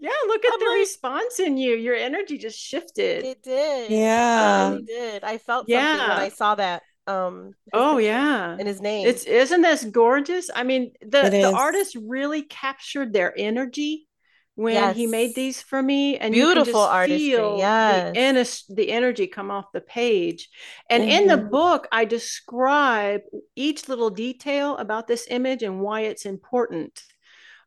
Yeah, 0.00 0.10
look 0.26 0.44
at 0.44 0.52
I'm 0.54 0.60
the 0.60 0.66
like- 0.66 0.78
response 0.78 1.38
in 1.40 1.56
you. 1.58 1.74
Your 1.76 1.94
energy 1.94 2.38
just 2.38 2.58
shifted. 2.58 3.24
It 3.24 3.42
did. 3.42 3.90
Yeah. 3.90 4.68
It 4.68 4.70
really 4.72 4.82
did. 4.84 5.24
I 5.24 5.38
felt 5.38 5.66
something 5.68 5.76
when 5.76 6.08
Yeah. 6.08 6.16
I 6.18 6.28
saw 6.30 6.54
that. 6.54 6.82
Um 7.06 7.52
Oh 7.72 7.96
picture 7.96 8.06
yeah. 8.08 8.56
and 8.58 8.66
his 8.68 8.80
name. 8.80 9.06
It's 9.06 9.24
isn't 9.24 9.60
this 9.62 9.84
gorgeous? 9.84 10.48
I 10.54 10.62
mean, 10.62 10.92
the 11.02 11.26
It 11.26 11.30
the 11.30 11.48
is. 11.48 11.52
artist 11.54 11.96
really 12.00 12.42
captured 12.42 13.12
their 13.12 13.34
energy 13.36 14.06
when 14.54 14.92
he 14.92 15.06
made 15.06 15.34
these 15.34 15.62
for 15.62 15.82
me, 15.82 16.16
and 16.18 16.36
you 16.36 16.46
can 16.46 16.64
Beautiful 16.64 16.80
artistry, 16.80 17.48
feel 17.48 17.58
yes. 17.58 18.16
the 18.16 18.74
the 18.74 18.90
energy 18.92 19.26
come 19.26 19.50
off 19.50 19.72
the 19.72 19.80
page. 19.80 20.48
And 20.90 21.04
in 21.04 21.26
the 21.26 21.36
Mhm. 21.36 21.50
book, 21.50 21.88
I 21.92 22.04
describe 22.04 23.22
each 23.56 23.88
little 23.88 24.10
detail 24.10 24.76
about 24.76 25.06
this 25.08 25.26
image 25.30 25.62
and 25.62 25.80
why 25.80 26.02
it's 26.02 26.26
important. 26.26 27.02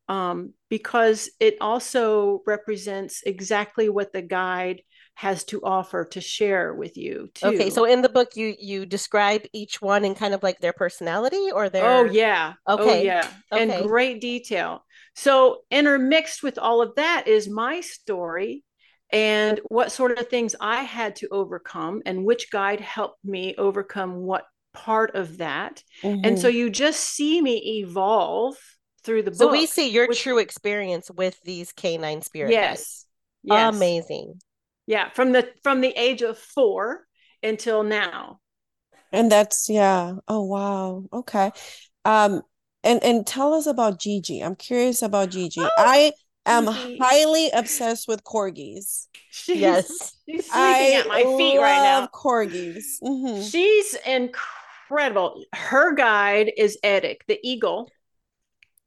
Um, 0.08 0.54
because 0.70 1.30
it 1.40 1.58
also 1.62 2.44
represents 2.46 3.24
exactly 3.26 3.90
what 3.90 4.14
the 4.14 4.22
guide 4.22 4.82
has 5.16 5.46
to 5.46 5.62
offer 5.64 6.04
to 6.04 6.20
share 6.20 6.74
with 6.74 6.98
you 6.98 7.30
too. 7.34 7.48
Okay, 7.48 7.70
so 7.70 7.86
in 7.86 8.02
the 8.02 8.10
book 8.10 8.36
you 8.36 8.54
you 8.60 8.86
describe 8.86 9.44
each 9.54 9.82
one 9.82 10.04
in 10.04 10.14
kind 10.14 10.34
of 10.34 10.44
like 10.44 10.60
their 10.60 10.74
personality 10.74 11.50
or 11.54 11.66
oh, 11.66 11.70
their 11.70 11.86
Oh 11.86 12.04
yeah. 12.04 12.54
Oh 12.68 12.78
Okay. 12.78 13.06
yeah. 13.06 13.28
In 13.52 13.88
great 13.88 14.20
detail. 14.20 14.84
So 15.16 15.62
intermixed 15.72 16.44
with 16.44 16.58
all 16.58 16.82
of 16.82 16.96
that 16.96 17.28
is 17.28 17.48
my 17.48 17.80
story 17.80 18.66
and 19.10 19.62
what 19.70 19.94
sort 19.94 20.20
of 20.20 20.28
things 20.28 20.54
I 20.60 20.84
had 20.84 21.16
to 21.18 21.30
overcome 21.32 22.02
and 22.06 22.26
which 22.26 22.52
guide 22.52 22.82
helped 22.82 23.24
me 23.24 23.56
overcome 23.58 24.16
what 24.16 24.44
part 24.74 25.16
of 25.16 25.38
that. 25.38 25.82
And 26.04 26.38
so 26.38 26.50
mm-hmm. 26.50 26.58
you 26.58 26.70
just 26.70 27.00
see 27.00 27.42
me 27.42 27.80
evolve 27.80 28.56
through 29.04 29.24
the 29.24 29.32
book. 29.32 29.40
So 29.40 29.52
we 29.52 29.66
see 29.66 29.90
your 29.90 30.10
which- 30.10 30.22
true 30.22 30.40
experience 30.40 31.10
with 31.10 31.40
these 31.46 31.72
canine 31.72 32.22
spirit 32.22 32.52
Yes. 32.52 32.80
guides. 32.80 33.06
Yes. 33.44 33.76
Amazing. 33.76 34.42
Yeah, 34.88 35.10
from 35.12 35.32
the 35.32 35.50
from 35.64 35.82
the 35.82 35.94
age 35.96 36.22
of 36.22 36.38
4 36.38 37.06
until 37.42 37.84
now. 37.84 38.40
And 39.12 39.32
that's 39.32 39.70
yeah. 39.70 40.16
Oh 40.28 40.44
wow. 40.44 41.06
Okay. 41.14 41.52
Um 42.04 42.42
and 42.84 43.04
and 43.04 43.26
tell 43.26 43.54
us 43.54 43.66
about 43.66 44.00
Gigi. 44.00 44.42
I'm 44.42 44.56
curious 44.56 45.02
about 45.02 45.30
Gigi. 45.32 45.62
Oh, 45.62 45.70
I 45.78 46.12
am 46.46 46.66
Gigi. 46.68 46.98
highly 47.02 47.50
obsessed 47.52 48.08
with 48.08 48.24
corgis. 48.24 49.08
She's, 49.32 49.58
Yes. 49.58 49.88
she's 50.30 50.46
sleeping 50.46 50.52
I 50.54 50.92
at 51.00 51.08
my 51.08 51.24
feet 51.24 51.58
right 51.58 51.82
now. 51.82 52.00
love 52.02 52.12
corgis. 52.12 53.02
Mhm. 53.04 53.50
She's 53.52 53.96
incredible. 54.06 55.44
Her 55.54 55.94
guide 55.96 56.52
is 56.58 56.78
Edic, 56.84 57.18
the 57.28 57.40
eagle. 57.44 57.90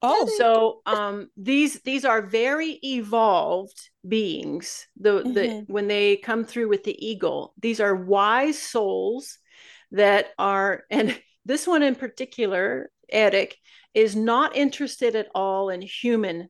Oh, 0.03 0.27
So 0.39 0.81
um 0.87 1.31
these 1.37 1.81
these 1.83 2.05
are 2.05 2.23
very 2.23 2.79
evolved 2.85 3.91
beings. 4.07 4.87
The 4.97 5.25
the 5.25 5.49
Mhm. 5.49 5.67
when 5.67 5.89
they 5.89 6.17
come 6.17 6.45
through 6.45 6.69
with 6.69 6.85
the 6.85 6.97
eagle, 7.07 7.55
these 7.61 7.81
are 7.81 7.95
wise 7.95 8.59
souls 8.59 9.39
that 9.93 10.27
are 10.39 10.85
and 10.91 11.21
this 11.45 11.67
one 11.67 11.83
in 11.83 11.95
particular, 11.95 12.91
Edic, 13.13 13.55
is 13.95 14.15
not 14.15 14.57
interested 14.57 15.17
at 15.17 15.29
all 15.35 15.71
in 15.71 15.81
human 15.83 16.49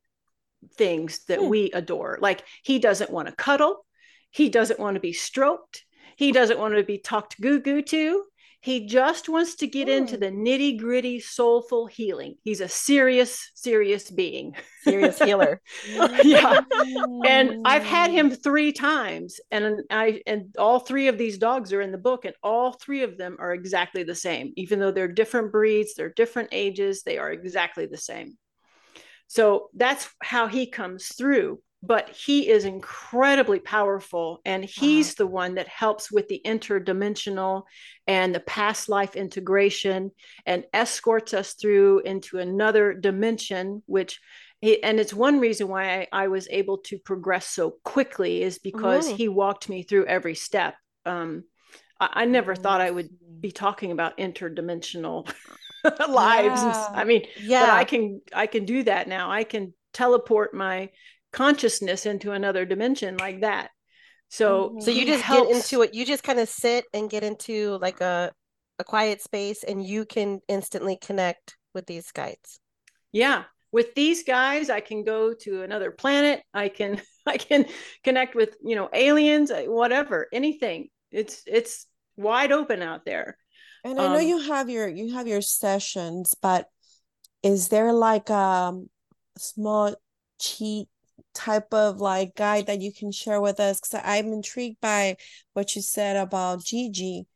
things 0.77 1.25
that 1.27 1.41
Hmm. 1.41 1.49
we 1.49 1.71
adore. 1.73 2.19
Like 2.21 2.45
he 2.63 2.79
doesn't 2.79 3.11
want 3.11 3.29
to 3.29 3.35
cuddle, 3.35 3.85
he 4.31 4.49
doesn't 4.49 4.81
want 4.81 4.95
to 4.97 5.01
be 5.01 5.13
stroked, 5.13 5.85
he 6.17 6.33
doesn't 6.33 6.59
want 6.59 6.75
to 6.75 6.83
be 6.83 6.99
talked 6.99 7.41
goo 7.41 7.61
goo 7.61 7.83
to. 7.83 8.25
He 8.61 8.87
just 8.87 9.29
wants 9.29 9.55
to 9.57 9.69
get 9.69 9.89
into 9.89 10.17
Hmm. 10.17 10.21
the 10.21 10.31
nitty 10.31 10.79
gritty, 10.81 11.21
soulful 11.21 11.87
healing. 11.87 12.35
He's 12.43 12.61
a 12.61 12.69
serious, 12.69 13.51
serious 13.55 14.11
being. 14.11 14.57
Serious 14.83 15.19
healer. 15.21 15.61
Yeah. 16.25 16.61
And 17.25 17.63
I've 17.65 17.85
had 17.85 18.11
him 18.11 18.31
three 18.31 18.73
times, 18.73 19.41
and 19.51 19.83
I 19.91 20.23
and 20.27 20.55
all 20.59 20.81
three 20.81 21.07
of 21.09 21.19
these 21.19 21.39
dogs 21.39 21.73
are 21.73 21.81
in 21.81 21.93
the 21.93 21.99
book, 21.99 22.25
and 22.25 22.35
all 22.43 22.73
three 22.73 23.03
of 23.05 23.17
them 23.17 23.37
are 23.39 23.53
exactly 23.53 24.03
the 24.03 24.15
same. 24.15 24.53
Even 24.57 24.81
though 24.81 24.91
they're 24.93 25.07
different 25.09 25.53
breeds, 25.53 25.95
they're 25.95 26.13
different 26.13 26.49
ages, 26.53 27.03
they 27.03 27.19
are 27.19 27.31
exactly 27.31 27.87
the 27.87 27.97
same. 27.97 28.37
So 29.29 29.69
that's 29.75 30.09
how 30.23 30.49
he 30.49 30.67
comes 30.71 31.09
through. 31.09 31.61
But 31.81 32.09
he 32.11 32.49
is 32.49 32.65
incredibly 32.65 33.61
powerful, 33.61 34.41
and 34.45 34.65
he's 34.65 35.15
the 35.15 35.29
one 35.29 35.55
that 35.55 35.69
helps 35.69 36.11
with 36.11 36.27
the 36.27 36.41
interdimensional 36.45 37.63
and 38.07 38.35
the 38.35 38.41
past 38.41 38.89
life 38.89 39.15
integration 39.15 40.11
and 40.45 40.65
escorts 40.73 41.35
us 41.35 41.53
through 41.55 42.01
into 42.01 42.39
another 42.39 42.95
dimension, 42.95 43.85
which 43.87 44.21
he, 44.61 44.83
and 44.83 44.99
it's 44.99 45.15
one 45.15 45.39
reason 45.39 45.69
why 45.69 46.01
I, 46.01 46.25
I 46.25 46.29
was 46.29 46.49
able 46.51 46.79
to 46.79 46.99
progress 46.99 47.47
so 47.47 47.77
quickly 47.85 48.43
is 48.43 48.59
because 48.59 49.07
Mhm. 49.07 49.17
he 49.17 49.29
walked 49.29 49.69
me 49.69 49.85
through 49.85 50.07
every 50.07 50.35
step. 50.35 50.75
Um, 51.07 51.45
I, 52.01 52.09
I 52.13 52.25
never 52.25 52.57
thought 52.57 52.81
I 52.81 52.91
would 52.91 53.11
be 53.41 53.53
talking 53.53 53.93
about 53.93 54.19
interdimensional 54.19 55.33
lives. 56.09 56.89
Yeah. 56.91 57.01
I 57.01 57.05
mean, 57.05 57.23
but 57.59 57.69
Yeah. 57.69 57.75
I 57.75 57.85
can 57.85 58.21
I 58.33 58.47
can 58.47 58.65
do 58.65 58.83
that 58.85 59.09
now. 59.09 59.31
I 59.31 59.45
can 59.45 59.75
teleport 59.93 60.55
my 60.55 60.91
consciousness 61.33 62.07
into 62.07 62.33
another 62.33 62.65
dimension 62.65 63.17
like 63.17 63.41
that. 63.43 63.71
So 64.29 64.71
Mhm. 64.71 64.83
So 64.83 64.91
you 64.91 65.05
just 65.07 65.23
helps- 65.23 65.49
get 65.49 65.57
into 65.57 65.83
it. 65.83 65.95
You 65.95 66.05
just 66.05 66.23
kind 66.23 66.39
of 66.39 66.49
sit 66.49 66.85
and 66.93 67.11
get 67.11 67.23
into 67.25 67.79
like 67.81 68.01
a 68.01 68.33
a 68.81 68.85
quiet 68.85 69.21
space 69.21 69.65
and 69.65 69.85
you 69.85 70.05
can 70.05 70.41
instantly 70.49 70.97
connect 70.97 71.57
with 71.75 71.87
these 71.87 72.13
guides. 72.13 72.61
yeah 73.13 73.45
with 73.73 73.95
these 73.95 74.23
guys 74.23 74.71
i 74.71 74.81
can 74.81 75.03
go 75.05 75.35
to 75.35 75.63
another 75.63 75.91
planet 75.91 76.43
i 76.55 76.69
can 76.69 77.01
i 77.27 77.37
can 77.37 77.67
connect 78.05 78.35
with 78.35 78.57
you 78.63 78.77
know 78.77 78.89
aliens 78.93 79.51
uh, 79.51 79.63
whatever 79.67 80.29
anything 80.33 80.89
it's 81.11 81.43
it's 81.47 81.87
wide 82.17 82.53
open 82.53 82.83
out 82.83 83.05
there 83.05 83.37
And 83.85 83.99
I 84.01 84.07
know 84.09 84.21
Um, 84.23 84.27
you 84.33 84.39
have 84.53 84.69
your 84.71 84.87
you 84.89 85.15
have 85.15 85.27
your 85.27 85.43
sessions, 85.43 86.35
but 86.41 86.67
is 87.43 87.69
there 87.69 87.93
like 87.93 88.29
um, 88.31 88.91
a 89.37 89.41
small 89.41 89.95
cheat 90.39 90.89
type 91.35 91.73
of 91.73 92.01
like 92.01 92.35
guide 92.35 92.67
that 92.67 92.81
you 92.81 92.93
can 92.93 93.13
share 93.13 93.41
with 93.41 93.61
us? 93.61 93.81
Because 93.81 94.01
I'm 94.05 94.33
intrigued 94.33 94.81
by 94.81 95.17
what 95.53 95.75
you 95.77 95.83
said 95.83 96.17
about 96.17 96.65
Gigi, 96.65 97.27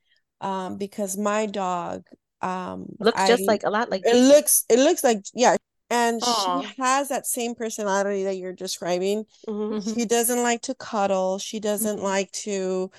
um, 0.41 0.77
because 0.79 1.17
my 1.17 1.47
dog 1.47 2.05
um 2.41 2.87
Looks 2.99 3.29
just 3.29 3.47
like 3.47 3.63
a 3.63 3.71
lot 3.71 3.89
like 3.91 4.03
it 4.05 4.15
Gigi. 4.15 4.27
looks 4.29 4.65
it 4.69 4.79
looks 4.79 5.05
like 5.05 5.25
yeah, 5.33 5.57
and 5.91 6.21
Aw. 6.23 6.61
she 6.63 6.75
has 6.83 7.09
that 7.09 7.27
same 7.27 7.55
personality 7.55 8.25
that 8.25 8.37
you're 8.37 8.53
describing. 8.53 9.25
Mhm. 9.49 9.81
Mhm. 9.81 9.95
She 9.95 10.05
doesn't 10.07 10.43
like 10.43 10.63
to 10.63 10.75
cuddle. 10.75 11.39
She 11.39 11.61
doesn't 11.61 11.99
Mhm. 11.99 12.03
like 12.03 12.33
to 12.33 12.91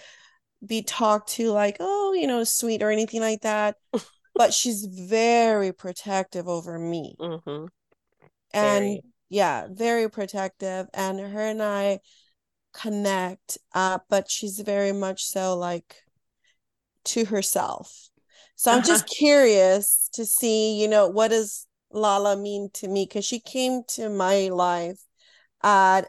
be 0.66 0.82
talked 0.82 1.30
to 1.32 1.52
like, 1.52 1.78
oh, 1.80 2.14
you 2.14 2.28
know, 2.28 2.44
sweet 2.46 2.82
or 2.82 2.90
anything 2.90 3.20
like 3.20 3.42
that. 3.42 3.76
But 4.36 4.54
she's 4.54 4.86
very 4.86 5.72
protective 5.74 6.48
over 6.48 6.80
me. 6.80 7.16
Mhm. 7.20 7.68
And 8.54 8.86
Very. 8.86 9.02
Yeah, 9.34 9.66
very 9.68 10.10
protective. 10.12 10.86
And 10.94 11.20
her 11.20 11.42
and 11.42 11.62
I 11.62 12.02
connect, 12.72 13.58
uh, 13.74 13.98
but 14.08 14.30
she's 14.30 14.60
very 14.60 14.92
much 14.92 15.26
so 15.26 15.58
like 15.58 15.96
to 17.06 17.26
herself. 17.26 18.10
So 18.56 18.72
I'm 18.72 18.84
just 18.84 19.08
curious 19.08 20.08
to 20.14 20.24
see, 20.24 20.80
you 20.80 20.88
know, 20.88 21.08
what 21.08 21.30
does 21.30 21.66
Lala 21.92 22.38
mean 22.38 22.70
to 22.76 22.88
me? 22.88 23.06
Because 23.06 23.26
she 23.26 23.40
came 23.40 23.82
to 23.96 24.08
my 24.08 24.50
life 24.50 25.02
at 25.64 26.02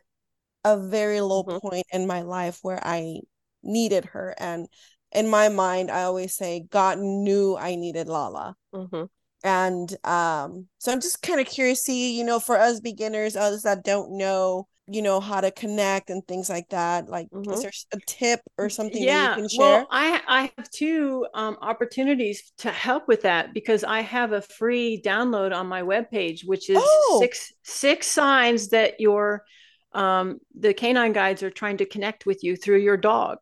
a 0.62 0.78
very 0.78 1.22
low 1.22 1.44
Mhm. 1.44 1.62
point 1.62 1.86
in 1.92 2.06
my 2.06 2.20
life 2.20 2.58
where 2.60 2.80
I 2.86 3.20
needed 3.62 4.04
her. 4.04 4.34
And 4.36 4.68
in 5.12 5.28
my 5.28 5.48
mind, 5.48 5.90
I 5.90 6.02
always 6.02 6.34
say 6.34 6.66
God 6.68 6.98
knew 6.98 7.56
I 7.56 7.74
needed 7.74 8.06
Lala. 8.06 8.54
Mhm. 8.74 9.08
And 9.44 9.94
um, 10.04 10.68
so 10.78 10.92
I'm 10.92 11.00
just 11.00 11.22
kind 11.22 11.40
of 11.40 11.46
curious, 11.46 11.80
to 11.80 11.92
see, 11.92 12.18
you 12.18 12.24
know, 12.24 12.40
for 12.40 12.58
us 12.58 12.80
beginners, 12.80 13.36
others 13.36 13.62
that 13.62 13.84
don't 13.84 14.16
know, 14.18 14.68
you 14.88 15.02
know, 15.02 15.20
how 15.20 15.40
to 15.42 15.50
connect 15.52 16.10
and 16.10 16.26
things 16.26 16.48
like 16.50 16.70
that. 16.70 17.08
Like, 17.08 17.28
is 17.50 17.60
Mhm. 17.60 17.62
there 17.62 17.72
a 17.92 18.00
tip 18.06 18.40
or 18.58 18.70
something 18.70 19.06
that 19.06 19.14
yeah 19.14 19.20
you 19.20 19.30
can 19.30 19.48
well 19.50 19.86
share? 19.88 19.88
i 19.90 20.20
i 20.26 20.52
have 20.56 20.70
two 20.70 21.26
um, 21.34 21.56
opportunities 21.60 22.52
to 22.58 22.70
help 22.70 23.08
with 23.08 23.22
that 23.22 23.52
because 23.54 23.82
i 23.84 24.00
have 24.00 24.32
a 24.32 24.42
free 24.42 25.00
download 25.04 25.54
on 25.54 25.66
my 25.66 25.82
webpage 25.82 26.40
which 26.46 26.68
is 26.70 26.98
Oh. 27.06 27.28
six 27.28 27.52
six 27.62 28.06
signs 28.06 28.68
that 28.68 29.00
your 29.00 29.44
um, 29.92 30.40
the 30.58 30.74
canine 30.74 31.12
guides 31.12 31.42
are 31.44 31.50
trying 31.50 31.76
to 31.76 31.86
connect 31.86 32.26
with 32.26 32.42
you 32.42 32.56
through 32.56 32.78
your 32.78 32.96
dog 32.96 33.38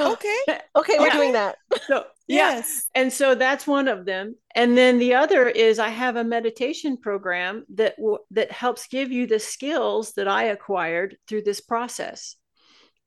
Okay. 0.00 0.38
Okay, 0.76 0.96
we're 0.98 1.06
Yeah. 1.06 1.12
doing 1.14 1.32
that. 1.32 1.56
so 1.86 2.04
yeah 2.28 2.50
Yes. 2.56 2.88
and 2.94 3.12
so 3.12 3.34
that's 3.34 3.66
one 3.66 3.88
of 3.88 4.04
them 4.04 4.34
and 4.54 4.76
then 4.76 4.98
the 4.98 5.14
other 5.14 5.48
is 5.48 5.78
i 5.78 5.88
have 5.88 6.16
a 6.16 6.24
meditation 6.24 6.96
program 6.96 7.64
that 7.74 7.96
w- 7.96 8.18
that 8.32 8.50
helps 8.52 8.88
give 8.88 9.10
you 9.12 9.26
the 9.26 9.38
skills 9.38 10.12
that 10.16 10.26
i 10.28 10.44
acquired 10.44 11.16
through 11.28 11.42
this 11.42 11.60
process 11.60 12.36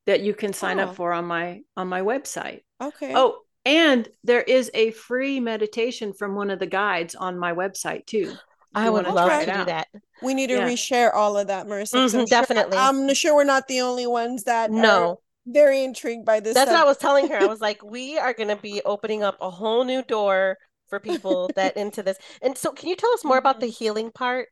that 0.06 0.22
you 0.22 0.34
can 0.34 0.54
sign 0.54 0.80
Oh. 0.80 0.84
up 0.84 0.96
for 0.96 1.12
on 1.14 1.26
my 1.26 1.62
on 1.76 1.88
my 1.90 2.02
website 2.02 2.62
Okay. 2.82 3.12
oh 3.16 3.40
And 3.66 4.08
there 4.24 4.42
is 4.42 4.72
a 4.74 4.92
free 4.92 5.40
meditation 5.42 6.14
from 6.14 6.34
one 6.34 6.50
of 6.50 6.60
the 6.60 6.66
guides 6.82 7.14
on 7.14 7.38
my 7.38 7.52
website 7.54 8.06
too. 8.06 8.34
I 8.74 8.90
would 8.90 9.06
love 9.06 9.30
to 9.46 9.52
do 9.60 9.66
that. 9.66 9.88
We 10.22 10.34
need 10.34 10.48
to 10.48 10.56
yeah. 10.62 10.68
reshare 10.70 11.12
all 11.14 11.38
of 11.38 11.48
that, 11.48 11.68
Marissa. 11.68 11.96
Mm-hmm, 12.06 12.24
definitely. 12.26 12.78
Sure, 12.78 12.86
I'm 12.88 13.14
sure 13.14 13.36
we're 13.36 13.44
not 13.56 13.68
the 13.68 13.82
only 13.82 14.08
ones 14.08 14.44
that 14.46 14.72
no 14.72 15.20
very 15.54 15.84
intrigued 15.84 16.26
by 16.26 16.40
this. 16.40 16.54
That's 16.54 16.72
what 16.72 16.80
I 16.80 16.86
was 16.86 16.98
telling 16.98 17.28
her. 17.30 17.38
I 17.38 17.46
was 17.46 17.62
like, 17.70 17.84
we 17.84 18.18
are 18.18 18.34
going 18.34 18.50
to 18.50 18.56
be 18.56 18.82
opening 18.86 19.24
up 19.24 19.38
a 19.42 19.50
whole 19.50 19.84
new 19.84 20.04
door 20.04 20.58
for 20.88 21.00
people 21.00 21.50
that 21.56 21.78
into 21.78 22.04
this. 22.04 22.18
And 22.42 22.58
so, 22.58 22.72
can 22.72 22.90
you 22.90 22.96
tell 22.96 23.12
us 23.14 23.24
more 23.24 23.38
about 23.38 23.60
the 23.60 23.68
mm-hmm. 23.68 23.84
healing 23.84 24.12
part? 24.12 24.48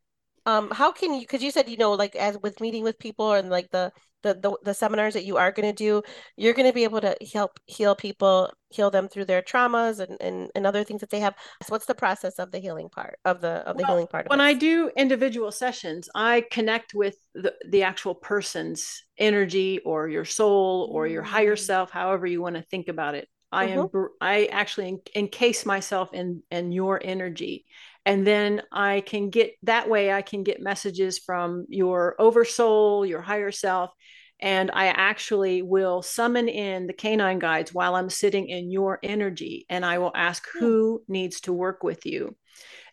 Um, 0.46 0.70
how 0.72 0.92
can 0.92 1.14
you? 1.14 1.22
Because 1.22 1.44
you 1.44 1.52
said 1.52 1.68
you 1.68 1.78
know, 1.78 1.92
like 1.94 2.16
as 2.16 2.38
with 2.42 2.62
meeting 2.62 2.84
with 2.84 2.98
people 3.00 3.34
and 3.34 3.50
like 3.50 3.70
the 3.72 3.92
the 4.24 4.34
the, 4.34 4.58
the 4.64 4.74
seminars 4.74 5.14
that 5.14 5.26
you 5.26 5.38
are 5.38 5.52
going 5.52 5.68
to 5.68 5.74
do 5.74 6.02
you're 6.36 6.54
going 6.54 6.68
to 6.68 6.74
be 6.74 6.84
able 6.84 7.02
to 7.02 7.16
help 7.34 7.60
heal 7.66 7.96
people 7.96 8.52
heal 8.70 8.90
them 8.90 9.08
through 9.08 9.26
their 9.26 9.42
traumas 9.42 10.00
and, 10.00 10.18
and 10.22 10.50
and 10.56 10.66
other 10.66 10.84
things 10.84 11.02
that 11.02 11.10
they 11.10 11.20
have 11.20 11.36
so 11.64 11.70
what's 11.70 11.86
the 11.86 11.96
process 11.96 12.40
of 12.40 12.52
the 12.52 12.60
healing 12.60 12.90
part 12.90 13.20
of 13.26 13.42
the 13.42 13.50
of 13.68 13.78
the 13.78 13.84
well, 13.84 13.92
healing 13.92 14.08
part 14.08 14.30
when 14.30 14.42
i 14.42 14.54
do 14.54 14.92
individual 14.98 15.52
sessions 15.52 16.10
i 16.16 16.44
connect 16.52 16.94
with 16.94 17.18
the, 17.34 17.54
the 17.70 17.84
actual 17.84 18.16
person's 18.16 19.04
energy 19.18 19.80
or 19.86 20.08
your 20.08 20.26
soul 20.26 20.90
or 20.92 21.08
your 21.08 21.24
higher 21.24 21.56
mm. 21.56 21.60
self 21.60 21.92
however 21.92 22.26
you 22.26 22.42
want 22.42 22.56
to 22.56 22.62
think 22.64 22.88
about 22.88 23.16
it 23.16 23.28
i 23.52 23.68
mm-hmm. 23.68 23.98
am 23.98 24.08
i 24.20 24.46
actually 24.46 24.98
encase 25.16 25.66
myself 25.66 26.14
in 26.14 26.42
in 26.52 26.72
your 26.72 27.00
energy 27.04 27.66
and 28.06 28.26
then 28.26 28.62
i 28.72 29.02
can 29.02 29.30
get 29.30 29.54
that 29.64 29.90
way 29.90 30.12
i 30.12 30.22
can 30.22 30.44
get 30.44 30.62
messages 30.62 31.20
from 31.20 31.66
your 31.70 32.16
oversoul 32.20 33.06
your 33.06 33.22
higher 33.22 33.52
self 33.52 33.92
and 34.40 34.70
i 34.74 34.88
actually 34.88 35.62
will 35.62 36.02
summon 36.02 36.48
in 36.48 36.88
the 36.88 36.94
canine 36.94 37.40
guides 37.40 37.74
while 37.74 37.96
i'm 37.96 38.10
sitting 38.10 38.48
in 38.48 38.72
your 38.72 39.00
energy 39.04 39.66
and 39.70 39.86
i 39.86 39.98
will 39.98 40.12
ask 40.16 40.46
hmm. 40.54 40.60
who 40.60 41.04
needs 41.08 41.42
to 41.42 41.54
work 41.54 41.84
with 41.84 42.06
you 42.06 42.36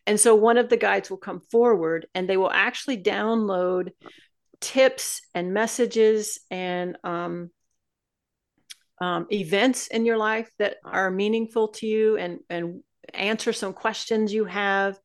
and 0.06 0.20
so 0.20 0.34
one 0.34 0.58
of 0.58 0.68
the 0.68 0.76
guides 0.76 1.10
will 1.10 1.16
come 1.16 1.40
forward 1.50 2.06
and 2.14 2.28
they 2.28 2.36
will 2.36 2.50
actually 2.50 3.02
download 3.02 3.90
tips 4.60 5.22
and 5.34 5.52
messages 5.52 6.38
and 6.50 6.96
um, 7.04 7.50
um, 9.00 9.26
events 9.30 9.88
in 9.88 10.04
your 10.04 10.16
life 10.16 10.50
that 10.58 10.76
are 10.84 11.10
meaningful 11.10 11.68
to 11.68 11.86
you 11.86 12.16
and 12.16 12.40
and 12.48 12.82
answer 13.12 13.52
some 13.52 13.72
questions 13.72 14.32
you 14.32 14.44
have 14.46 14.98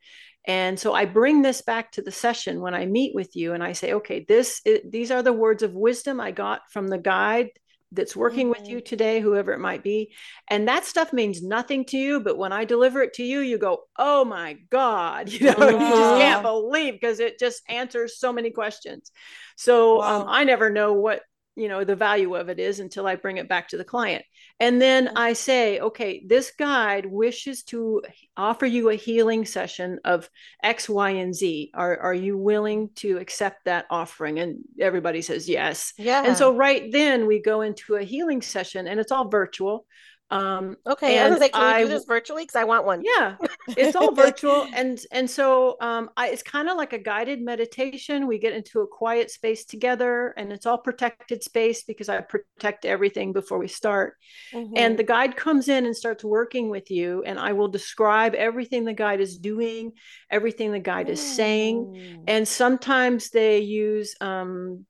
and 0.49 0.79
so 0.79 0.93
i 0.93 1.05
bring 1.05 1.41
this 1.41 1.61
back 1.61 1.91
to 1.91 2.01
the 2.01 2.11
session 2.11 2.59
when 2.59 2.73
i 2.73 2.85
meet 2.85 3.13
with 3.13 3.35
you 3.35 3.53
and 3.53 3.63
i 3.63 3.71
say 3.71 3.93
okay 3.93 4.25
this 4.27 4.61
is, 4.65 4.79
these 4.89 5.11
are 5.11 5.21
the 5.21 5.31
words 5.31 5.61
of 5.63 5.73
wisdom 5.73 6.19
i 6.19 6.31
got 6.31 6.61
from 6.71 6.87
the 6.87 6.97
guide 6.97 7.49
that's 7.91 8.15
working 8.15 8.49
mm-hmm. 8.49 8.59
with 8.59 8.69
you 8.69 8.81
today 8.81 9.19
whoever 9.19 9.51
it 9.53 9.59
might 9.59 9.83
be 9.83 10.11
and 10.49 10.67
that 10.67 10.85
stuff 10.85 11.13
means 11.13 11.41
nothing 11.41 11.85
to 11.85 11.97
you 11.97 12.19
but 12.19 12.37
when 12.37 12.51
i 12.51 12.65
deliver 12.65 13.01
it 13.01 13.13
to 13.13 13.23
you 13.23 13.39
you 13.39 13.57
go 13.57 13.79
oh 13.97 14.25
my 14.25 14.57
god 14.69 15.29
you 15.31 15.45
know 15.45 15.69
you 15.69 15.79
just 15.79 16.21
can't 16.21 16.43
believe 16.43 16.93
because 16.93 17.19
it 17.19 17.39
just 17.39 17.61
answers 17.69 18.19
so 18.19 18.33
many 18.33 18.49
questions 18.49 19.11
so 19.55 20.01
um, 20.01 20.21
wow. 20.21 20.21
um, 20.21 20.27
i 20.29 20.43
never 20.43 20.69
know 20.69 20.93
what 20.93 21.21
you 21.59 21.67
know 21.67 21.83
the 21.83 21.95
value 21.95 22.35
of 22.35 22.49
it 22.49 22.59
is 22.59 22.79
until 22.79 23.05
i 23.05 23.15
bring 23.15 23.37
it 23.37 23.49
back 23.49 23.67
to 23.69 23.77
the 23.77 23.83
client. 23.83 24.23
And 24.59 24.81
then 24.81 25.07
mm-hmm. 25.07 25.17
i 25.17 25.33
say 25.33 25.79
okay 25.79 26.23
this 26.25 26.51
guide 26.57 27.05
wishes 27.05 27.63
to 27.63 28.01
offer 28.37 28.65
you 28.65 28.89
a 28.89 28.95
healing 28.95 29.45
session 29.45 29.99
of 30.05 30.29
x 30.63 30.87
y 30.89 31.11
and 31.11 31.35
z. 31.35 31.71
Are, 31.73 31.97
are 31.97 32.13
you 32.13 32.37
willing 32.37 32.89
to 32.95 33.17
accept 33.17 33.65
that 33.65 33.85
offering? 33.89 34.39
And 34.39 34.59
everybody 34.79 35.21
says 35.21 35.49
yes. 35.49 35.93
Yeah 35.97 36.23
and 36.25 36.37
so 36.37 36.55
right 36.55 36.91
then 36.91 37.27
we 37.27 37.41
go 37.41 37.61
into 37.61 37.95
a 37.95 38.03
healing 38.03 38.41
session 38.41 38.87
and 38.87 38.99
it's 38.99 39.11
all 39.11 39.29
virtual 39.29 39.85
um 40.31 40.75
okay 40.85 41.17
and 41.17 41.27
I 41.27 41.29
was 41.31 41.39
like, 41.39 41.53
can 41.53 41.63
I, 41.63 41.81
do 41.81 41.87
this 41.87 42.05
virtually 42.05 42.43
because 42.43 42.55
I 42.55 42.63
want 42.63 42.85
one. 42.85 43.01
Yeah, 43.03 43.35
it's 43.69 43.95
all 43.95 44.13
virtual, 44.13 44.67
and 44.73 44.99
and 45.11 45.29
so 45.29 45.77
um, 45.81 46.09
I, 46.15 46.29
it's 46.29 46.43
kind 46.43 46.69
of 46.69 46.77
like 46.77 46.93
a 46.93 46.99
guided 46.99 47.41
meditation. 47.41 48.27
We 48.27 48.37
get 48.37 48.53
into 48.53 48.81
a 48.81 48.87
quiet 48.87 49.31
space 49.31 49.65
together, 49.65 50.33
and 50.37 50.51
it's 50.51 50.65
all 50.65 50.77
protected 50.77 51.43
space 51.43 51.83
because 51.83 52.09
I 52.09 52.21
protect 52.21 52.85
everything 52.85 53.33
before 53.33 53.57
we 53.57 53.67
start. 53.67 54.15
Mm-hmm. 54.53 54.73
And 54.75 54.99
the 54.99 55.03
guide 55.03 55.35
comes 55.35 55.69
in 55.69 55.85
and 55.85 55.95
starts 55.95 56.23
working 56.23 56.69
with 56.69 56.91
you, 56.91 57.23
and 57.25 57.39
I 57.39 57.53
will 57.53 57.67
describe 57.67 58.35
everything 58.35 58.85
the 58.85 58.93
guide 58.93 59.21
is 59.21 59.37
doing, 59.37 59.93
everything 60.29 60.71
the 60.71 60.79
guide 60.79 61.07
mm. 61.07 61.11
is 61.11 61.21
saying, 61.21 62.23
and 62.27 62.47
sometimes 62.47 63.29
they 63.29 63.59
use 63.59 64.15
um, 64.21 64.85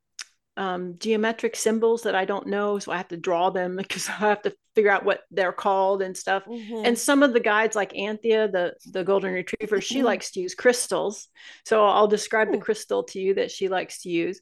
um, 0.59 0.95
geometric 0.99 1.55
symbols 1.55 2.03
that 2.03 2.15
I 2.15 2.25
don't 2.25 2.47
know, 2.47 2.77
so 2.79 2.91
I 2.91 2.97
have 2.97 3.07
to 3.07 3.17
draw 3.17 3.49
them 3.49 3.75
because 3.77 4.07
I 4.07 4.13
have 4.13 4.41
to 4.43 4.53
figure 4.75 4.91
out 4.91 5.05
what 5.05 5.21
they're 5.31 5.53
called 5.53 6.01
and 6.01 6.15
stuff. 6.15 6.43
Mm-hmm. 6.45 6.85
And 6.85 6.99
some 6.99 7.23
of 7.23 7.33
the 7.33 7.39
guides, 7.39 7.75
like 7.75 7.95
Anthea, 7.95 8.49
the 8.49 8.73
the 8.91 9.03
golden 9.03 9.33
retriever, 9.33 9.81
she 9.81 9.97
mm-hmm. 9.97 10.05
likes 10.05 10.31
to 10.31 10.41
use 10.41 10.53
crystals. 10.53 11.29
So 11.65 11.85
I'll 11.85 12.07
describe 12.07 12.49
Ooh. 12.49 12.51
the 12.51 12.57
crystal 12.59 13.03
to 13.05 13.19
you 13.19 13.33
that 13.35 13.51
she 13.51 13.69
likes 13.69 14.01
to 14.03 14.09
use 14.09 14.41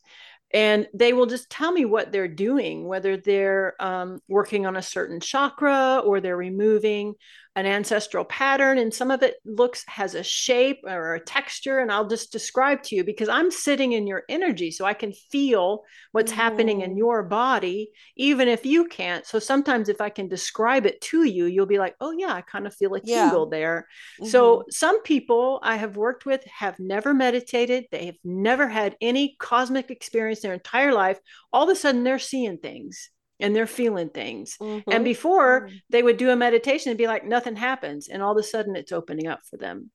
and 0.51 0.87
they 0.93 1.11
will 1.11 1.25
just 1.25 1.49
tell 1.49 1.71
me 1.71 1.83
what 1.83 2.11
they're 2.11 2.27
doing 2.27 2.87
whether 2.87 3.17
they're 3.17 3.75
um, 3.81 4.19
working 4.27 4.65
on 4.65 4.77
a 4.77 4.81
certain 4.81 5.19
chakra 5.19 6.01
or 6.05 6.21
they're 6.21 6.37
removing 6.37 7.13
an 7.57 7.65
ancestral 7.65 8.23
pattern 8.23 8.77
and 8.77 8.93
some 8.93 9.09
of 9.09 9.23
it 9.23 9.37
looks 9.43 9.83
has 9.87 10.13
a 10.13 10.21
shape 10.21 10.79
or 10.85 11.15
a 11.15 11.19
texture 11.19 11.79
and 11.79 11.91
i'll 11.91 12.07
just 12.07 12.31
describe 12.31 12.83
to 12.83 12.95
you 12.95 13.03
because 13.03 13.27
i'm 13.27 13.49
sitting 13.49 13.93
in 13.93 14.05
your 14.05 14.21
energy 14.29 14.69
so 14.69 14.85
i 14.85 14.93
can 14.93 15.11
feel 15.11 15.83
what's 16.13 16.31
mm 16.31 16.37
happening 16.37 16.81
in 16.81 16.93
mm. 16.93 16.97
your 16.99 17.23
body 17.23 17.89
even 18.15 18.47
if 18.47 18.63
you 18.63 18.85
can't 18.85 19.25
so 19.25 19.39
sometimes 19.39 19.89
if 19.89 20.01
i 20.01 20.09
can 20.09 20.27
describe 20.27 20.85
it 20.85 21.01
to 21.01 21.23
you 21.23 21.45
you'll 21.45 21.65
be 21.65 21.79
like 21.79 21.95
oh 21.99 22.11
yeah 22.15 22.31
i 22.31 22.41
kind 22.41 22.67
of 22.67 22.75
feel 22.75 22.93
a 22.93 22.99
tingle 22.99 23.49
yeah. 23.51 23.57
there 23.57 23.87
mm-hmm. 24.21 24.29
so 24.29 24.63
some 24.69 25.01
people 25.01 25.59
i 25.63 25.75
have 25.75 25.97
worked 25.97 26.27
with 26.27 26.45
have 26.45 26.77
never 26.77 27.11
meditated 27.11 27.85
they 27.91 28.05
have 28.05 28.17
never 28.23 28.67
had 28.67 28.95
any 29.01 29.35
cosmic 29.39 29.89
experience 29.89 30.41
their 30.41 30.53
entire 30.53 30.93
life 30.93 31.19
all 31.51 31.63
of 31.63 31.69
a 31.69 31.75
sudden 31.75 32.03
they're 32.03 32.19
seeing 32.19 32.59
things 32.59 33.09
and 33.39 33.55
they're 33.55 33.67
feeling 33.67 34.09
things. 34.09 34.57
Mm-hmm. 34.59 34.89
And 34.91 35.03
before 35.03 35.61
mm-hmm. 35.61 35.75
they 35.89 36.03
would 36.03 36.17
do 36.17 36.29
a 36.29 36.35
meditation 36.35 36.89
and 36.89 36.97
be 36.97 37.07
like, 37.07 37.25
nothing 37.25 37.55
happens. 37.55 38.07
And 38.07 38.21
all 38.21 38.31
of 38.31 38.37
a 38.37 38.43
sudden 38.43 38.75
it's 38.75 38.91
opening 38.91 39.27
up 39.27 39.39
for 39.49 39.57
them. 39.57 39.91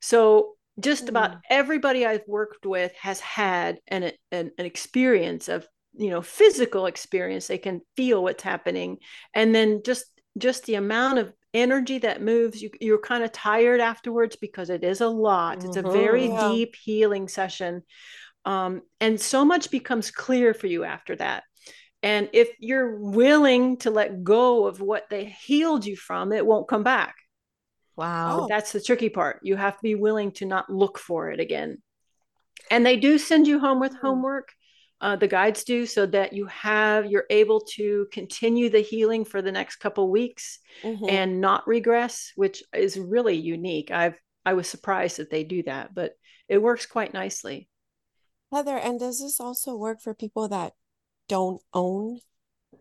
So 0.00 0.54
just 0.80 1.04
mm-hmm. 1.04 1.10
about 1.10 1.36
everybody 1.50 2.06
I've 2.06 2.26
worked 2.26 2.64
with 2.64 2.92
has 3.00 3.20
had 3.20 3.78
an, 3.88 4.12
an, 4.32 4.52
an 4.58 4.66
experience 4.66 5.48
of, 5.48 5.66
you 5.94 6.10
know, 6.10 6.22
physical 6.22 6.86
experience. 6.86 7.46
They 7.46 7.58
can 7.58 7.80
feel 7.96 8.22
what's 8.22 8.42
happening. 8.42 8.98
And 9.34 9.54
then 9.54 9.82
just, 9.84 10.06
just 10.38 10.64
the 10.64 10.76
amount 10.76 11.18
of 11.18 11.32
energy 11.52 11.98
that 11.98 12.22
moves 12.22 12.62
you, 12.62 12.70
you're 12.80 13.00
kind 13.00 13.24
of 13.24 13.32
tired 13.32 13.80
afterwards 13.80 14.36
because 14.36 14.70
it 14.70 14.84
is 14.84 15.00
a 15.00 15.08
lot. 15.08 15.64
It's 15.64 15.76
a 15.76 15.82
very 15.82 16.28
mm-hmm. 16.28 16.32
yeah. 16.32 16.48
deep 16.48 16.76
healing 16.76 17.28
session. 17.28 17.82
Um, 18.44 18.82
and 19.00 19.20
so 19.20 19.44
much 19.44 19.70
becomes 19.70 20.10
clear 20.10 20.54
for 20.54 20.68
you 20.68 20.84
after 20.84 21.16
that 21.16 21.42
and 22.02 22.28
if 22.32 22.50
you're 22.60 22.96
willing 22.96 23.78
to 23.78 23.90
let 23.90 24.22
go 24.22 24.66
of 24.66 24.80
what 24.80 25.08
they 25.10 25.24
healed 25.24 25.84
you 25.84 25.96
from, 25.96 26.32
it 26.32 26.46
won't 26.46 26.68
come 26.68 26.84
back. 26.84 27.16
Wow. 27.96 28.46
That's 28.48 28.70
the 28.70 28.80
tricky 28.80 29.08
part. 29.08 29.40
You 29.42 29.56
have 29.56 29.74
to 29.74 29.82
be 29.82 29.96
willing 29.96 30.30
to 30.32 30.46
not 30.46 30.70
look 30.70 30.98
for 30.98 31.30
it 31.30 31.40
again. 31.40 31.82
And 32.70 32.86
they 32.86 32.96
do 32.96 33.18
send 33.18 33.48
you 33.48 33.58
home 33.58 33.80
with 33.80 33.92
hmm. 33.92 34.06
homework. 34.06 34.52
Uh, 35.00 35.14
the 35.14 35.28
guides 35.28 35.62
do 35.62 35.86
so 35.86 36.06
that 36.06 36.32
you 36.32 36.46
have 36.46 37.06
you're 37.06 37.26
able 37.30 37.60
to 37.60 38.08
continue 38.10 38.68
the 38.68 38.80
healing 38.80 39.24
for 39.24 39.40
the 39.40 39.52
next 39.52 39.76
couple 39.76 40.10
weeks 40.10 40.58
mm-hmm. 40.82 41.04
and 41.08 41.40
not 41.40 41.68
regress 41.68 42.32
which 42.34 42.64
is 42.74 42.98
really 42.98 43.36
unique 43.36 43.92
i've 43.92 44.20
i 44.44 44.54
was 44.54 44.66
surprised 44.66 45.18
that 45.18 45.30
they 45.30 45.44
do 45.44 45.62
that 45.62 45.94
but 45.94 46.14
it 46.48 46.60
works 46.60 46.84
quite 46.84 47.14
nicely 47.14 47.68
heather 48.50 48.76
and 48.76 48.98
does 48.98 49.20
this 49.20 49.38
also 49.38 49.76
work 49.76 50.00
for 50.00 50.14
people 50.14 50.48
that 50.48 50.72
don't 51.28 51.60
own 51.72 52.20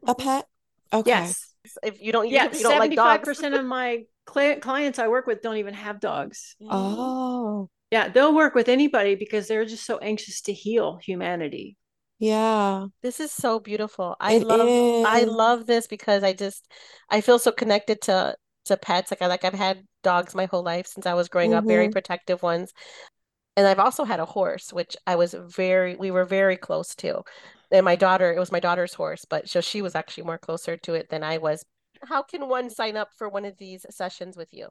a 0.06 0.16
mm-hmm. 0.16 0.28
pet? 0.28 0.48
Okay. 0.94 1.10
Yes. 1.10 1.54
If 1.84 2.02
you 2.02 2.12
don't, 2.14 2.30
yeah, 2.30 2.50
seventy-five 2.52 3.24
percent 3.24 3.54
of 3.54 3.66
my 3.66 4.04
cl- 4.34 4.60
clients 4.60 5.00
I 5.00 5.10
work 5.10 5.28
with 5.28 5.42
don't 5.42 5.58
even 5.58 5.74
have 5.74 6.00
dogs. 6.00 6.56
Oh. 6.62 7.70
Yeah, 7.92 8.08
they'll 8.08 8.36
work 8.36 8.56
with 8.56 8.70
anybody 8.70 9.16
because 9.16 9.48
they're 9.48 9.66
just 9.66 9.86
so 9.86 9.98
anxious 9.98 10.42
to 10.42 10.54
heal 10.54 10.98
humanity. 11.02 11.78
Yeah. 12.20 12.88
This 13.02 13.20
is 13.20 13.32
so 13.32 13.60
beautiful. 13.60 14.16
I 14.20 14.34
it 14.34 14.44
love 14.44 14.68
is. 14.68 15.06
I 15.06 15.24
love 15.24 15.68
this 15.68 15.88
because 15.88 16.24
I 16.24 16.34
just 16.34 16.66
I 17.10 17.22
feel 17.22 17.38
so 17.38 17.52
connected 17.52 18.02
to 18.04 18.36
to 18.66 18.78
pets. 18.78 19.12
Like 19.12 19.22
I 19.22 19.28
like 19.28 19.46
I've 19.46 19.54
had 19.54 19.84
dogs 20.04 20.34
my 20.36 20.46
whole 20.46 20.64
life 20.64 20.88
since 20.88 21.06
I 21.06 21.14
was 21.14 21.30
growing 21.30 21.52
mm-hmm. 21.52 21.60
up, 21.60 21.66
very 21.66 21.86
mm-hmm. 21.86 21.94
protective 21.94 22.42
ones. 22.42 22.74
And 23.56 23.68
I've 23.68 23.80
also 23.80 24.04
had 24.04 24.20
a 24.20 24.26
horse, 24.26 24.72
which 24.72 24.96
I 25.06 25.16
was 25.16 25.34
very 25.34 25.96
we 25.96 26.12
were 26.12 26.26
very 26.26 26.58
close 26.58 26.96
to 26.96 27.24
and 27.72 27.86
my 27.86 27.96
daughter 27.96 28.34
it 28.34 28.40
was 28.40 28.52
my 28.52 28.60
daughter's 28.60 28.94
horse 28.94 29.26
but 29.26 29.48
so 29.48 29.62
she 29.62 29.82
was 29.82 29.96
actually 29.96 30.24
more 30.24 30.38
closer 30.38 30.78
to 30.78 30.94
it 30.94 31.10
than 31.10 31.24
i 31.24 31.38
was 31.38 31.66
how 32.04 32.22
can 32.22 32.48
one 32.48 32.70
sign 32.70 32.96
up 32.96 33.10
for 33.18 33.30
one 33.30 33.46
of 33.46 33.58
these 33.58 33.86
sessions 33.90 34.38
with 34.38 34.50
you 34.52 34.68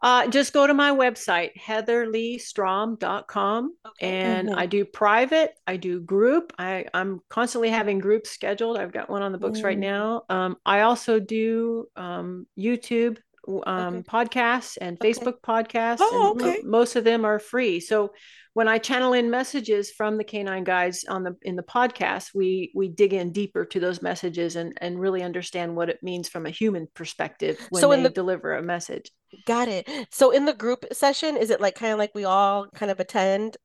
Uh, 0.00 0.26
just 0.28 0.52
go 0.52 0.66
to 0.66 0.74
my 0.74 0.90
website, 0.90 1.50
heatherleighstrom.com. 1.60 3.74
Okay. 3.86 4.06
And 4.06 4.48
mm-hmm. 4.48 4.58
I 4.58 4.66
do 4.66 4.84
private, 4.84 5.54
I 5.66 5.76
do 5.76 6.00
group. 6.00 6.52
I, 6.58 6.86
I'm 6.94 7.20
constantly 7.28 7.70
having 7.70 7.98
groups 7.98 8.30
scheduled. 8.30 8.78
I've 8.78 8.92
got 8.92 9.10
one 9.10 9.22
on 9.22 9.32
the 9.32 9.38
books 9.38 9.60
mm. 9.60 9.64
right 9.64 9.78
now. 9.78 10.22
Um, 10.28 10.56
I 10.64 10.80
also 10.80 11.20
do 11.20 11.86
um, 11.96 12.46
YouTube 12.58 13.18
um, 13.66 13.96
okay. 13.96 14.02
podcasts 14.02 14.78
and 14.80 14.98
okay. 14.98 15.12
Facebook 15.12 15.40
podcasts. 15.40 15.98
Oh, 16.00 16.32
and 16.32 16.42
okay. 16.42 16.62
most 16.64 16.96
of 16.96 17.04
them 17.04 17.24
are 17.24 17.38
free. 17.38 17.80
So 17.80 18.12
when 18.54 18.68
I 18.68 18.78
channel 18.78 19.12
in 19.12 19.30
messages 19.30 19.90
from 19.90 20.16
the 20.16 20.24
canine 20.24 20.64
guides 20.64 21.04
on 21.04 21.24
the 21.24 21.36
in 21.42 21.56
the 21.56 21.62
podcast, 21.62 22.34
we 22.34 22.72
we 22.74 22.88
dig 22.88 23.12
in 23.12 23.32
deeper 23.32 23.64
to 23.66 23.80
those 23.80 24.00
messages 24.00 24.56
and 24.56 24.76
and 24.80 24.98
really 24.98 25.22
understand 25.22 25.74
what 25.74 25.90
it 25.90 26.02
means 26.02 26.28
from 26.28 26.46
a 26.46 26.50
human 26.50 26.86
perspective 26.94 27.58
when 27.70 27.80
so 27.80 27.90
they 27.90 28.02
the, 28.02 28.10
deliver 28.10 28.54
a 28.54 28.62
message. 28.62 29.10
Got 29.46 29.68
it. 29.68 29.88
So 30.10 30.30
in 30.30 30.44
the 30.44 30.54
group 30.54 30.86
session, 30.92 31.36
is 31.36 31.50
it 31.50 31.60
like 31.60 31.74
kind 31.74 31.92
of 31.92 31.98
like 31.98 32.14
we 32.14 32.24
all 32.24 32.68
kind 32.68 32.92
of 32.92 33.00
attend, 33.00 33.56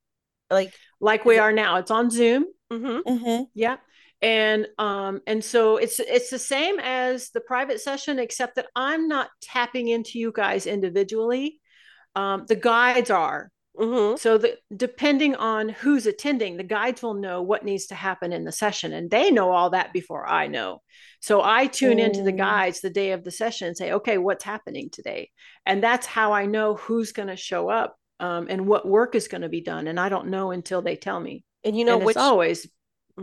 like 0.49 0.73
like 0.99 1.23
we 1.23 1.37
it... 1.37 1.39
are 1.39 1.53
now? 1.53 1.77
It's 1.77 1.91
on 1.91 2.09
Zoom. 2.09 2.45
Mm-hmm. 2.71 3.09
Mm-hmm. 3.09 3.43
Yeah 3.53 3.77
and 4.21 4.67
um 4.77 5.21
and 5.27 5.43
so 5.43 5.77
it's 5.77 5.99
it's 5.99 6.29
the 6.29 6.39
same 6.39 6.77
as 6.79 7.29
the 7.29 7.39
private 7.39 7.79
session 7.79 8.19
except 8.19 8.55
that 8.55 8.67
i'm 8.75 9.07
not 9.07 9.29
tapping 9.41 9.87
into 9.87 10.19
you 10.19 10.31
guys 10.33 10.65
individually 10.65 11.59
um 12.15 12.43
the 12.47 12.55
guides 12.55 13.09
are 13.09 13.49
mm-hmm. 13.79 14.17
so 14.17 14.37
the 14.37 14.57
depending 14.75 15.35
on 15.35 15.69
who's 15.69 16.05
attending 16.05 16.57
the 16.57 16.63
guides 16.63 17.01
will 17.01 17.13
know 17.13 17.41
what 17.41 17.63
needs 17.63 17.87
to 17.87 17.95
happen 17.95 18.33
in 18.33 18.43
the 18.43 18.51
session 18.51 18.91
and 18.91 19.09
they 19.09 19.31
know 19.31 19.51
all 19.51 19.69
that 19.69 19.93
before 19.93 20.27
i 20.27 20.47
know 20.47 20.81
so 21.21 21.41
i 21.41 21.65
tune 21.65 21.97
mm. 21.97 22.05
into 22.05 22.21
the 22.21 22.33
mm. 22.33 22.37
guides 22.37 22.81
the 22.81 22.89
day 22.89 23.11
of 23.13 23.23
the 23.23 23.31
session 23.31 23.67
and 23.67 23.77
say 23.77 23.93
okay 23.93 24.17
what's 24.17 24.43
happening 24.43 24.89
today 24.91 25.29
and 25.65 25.81
that's 25.81 26.05
how 26.05 26.33
i 26.33 26.45
know 26.45 26.75
who's 26.75 27.13
going 27.13 27.29
to 27.29 27.37
show 27.37 27.69
up 27.69 27.95
um, 28.21 28.47
and 28.49 28.67
what 28.67 28.85
work 28.85 29.15
is 29.15 29.29
going 29.29 29.43
to 29.43 29.49
be 29.49 29.61
done 29.61 29.87
and 29.87 29.97
i 29.97 30.09
don't 30.09 30.27
know 30.27 30.51
until 30.51 30.81
they 30.81 30.97
tell 30.97 31.21
me 31.21 31.45
and 31.63 31.77
you 31.77 31.85
know 31.85 31.95
and 31.95 32.05
which 32.05 32.17
always 32.17 32.67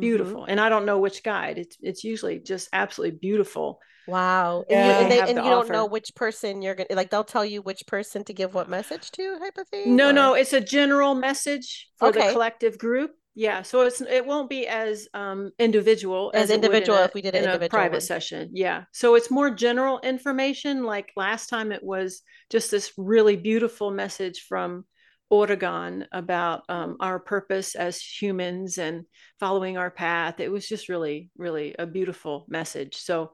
beautiful 0.01 0.43
mm-hmm. 0.43 0.51
and 0.51 0.61
i 0.61 0.69
don't 0.69 0.87
know 0.87 0.99
which 0.99 1.23
guide 1.23 1.59
it's 1.59 1.77
it's 1.81 2.05
usually 2.05 2.39
just 2.39 2.69
absolutely 2.73 3.17
beautiful 3.19 3.79
wow 4.07 4.65
yeah. 4.71 4.77
and 4.77 4.87
you, 4.87 5.03
and, 5.03 5.13
they, 5.13 5.21
and 5.33 5.45
you 5.45 5.51
don't 5.51 5.69
know 5.69 5.87
which 5.87 6.15
person 6.15 6.63
you're 6.63 6.75
gonna 6.75 6.89
like 6.93 7.11
they'll 7.11 7.25
tell 7.25 7.45
you 7.45 7.63
which 7.63 7.87
person 7.87 8.23
to 8.25 8.33
give 8.33 8.55
what 8.55 8.69
message 8.69 9.11
to 9.11 9.39
type 9.39 9.59
of 9.59 9.69
thing 9.69 9.97
no 9.97 10.11
or? 10.11 10.13
no 10.13 10.35
it's 10.35 10.53
a 10.53 10.61
general 10.61 11.15
message 11.15 11.89
for 11.99 12.09
okay. 12.09 12.27
the 12.27 12.33
collective 12.33 12.79
group 12.79 13.13
yeah 13.35 13.63
so 13.63 13.83
it's 13.83 14.01
it 14.01 14.25
won't 14.25 14.49
be 14.49 14.67
as 14.67 15.09
um 15.13 15.51
individual 15.59 16.31
as, 16.35 16.45
as 16.45 16.51
individual 16.51 16.99
a, 16.99 17.05
if 17.05 17.15
we 17.15 17.21
did 17.21 17.35
in 17.35 17.45
a 17.45 17.69
private 17.69 17.93
one. 17.93 18.01
session 18.01 18.49
yeah 18.53 18.85
so 18.93 19.15
it's 19.15 19.31
more 19.31 19.51
general 19.51 20.01
information 20.01 20.85
like 20.85 21.13
last 21.17 21.49
time 21.49 21.71
it 21.71 21.83
was 21.83 22.23
just 22.51 22.71
this 22.71 22.93
really 22.97 23.37
beautiful 23.37 23.91
message 23.91 24.47
from 24.49 24.85
Oregon 25.29 26.07
about 26.13 26.63
um, 26.69 26.97
our 27.01 27.19
purpose 27.19 27.75
as 27.75 28.01
humans 28.01 28.79
and 28.79 29.05
following 29.41 29.77
our 29.77 29.91
path. 29.91 30.41
It 30.41 30.51
was 30.51 30.69
just 30.69 30.89
really, 30.89 31.31
really 31.37 31.75
a 31.79 31.87
beautiful 31.87 32.47
message. 32.49 32.97
So, 32.97 33.33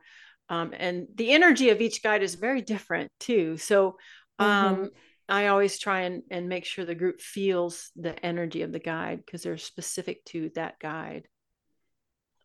um, 0.49 0.73
and 0.77 1.07
the 1.15 1.33
energy 1.33 1.71
of 1.71 1.81
each 1.81 2.03
guide 2.03 2.23
is 2.23 2.35
very 2.35 2.63
different 2.63 3.11
too. 3.21 3.57
So, 3.57 3.97
um, 4.39 4.77
mm-hmm. 4.77 4.85
I 5.29 5.47
always 5.49 5.79
try 5.79 6.03
and, 6.03 6.23
and 6.31 6.49
make 6.49 6.65
sure 6.65 6.85
the 6.85 6.95
group 6.95 7.21
feels 7.21 7.91
the 7.97 8.19
energy 8.25 8.63
of 8.63 8.73
the 8.73 8.79
guide 8.79 9.23
because 9.25 9.43
they're 9.43 9.57
specific 9.57 10.25
to 10.27 10.51
that 10.55 10.79
guide. 10.79 11.29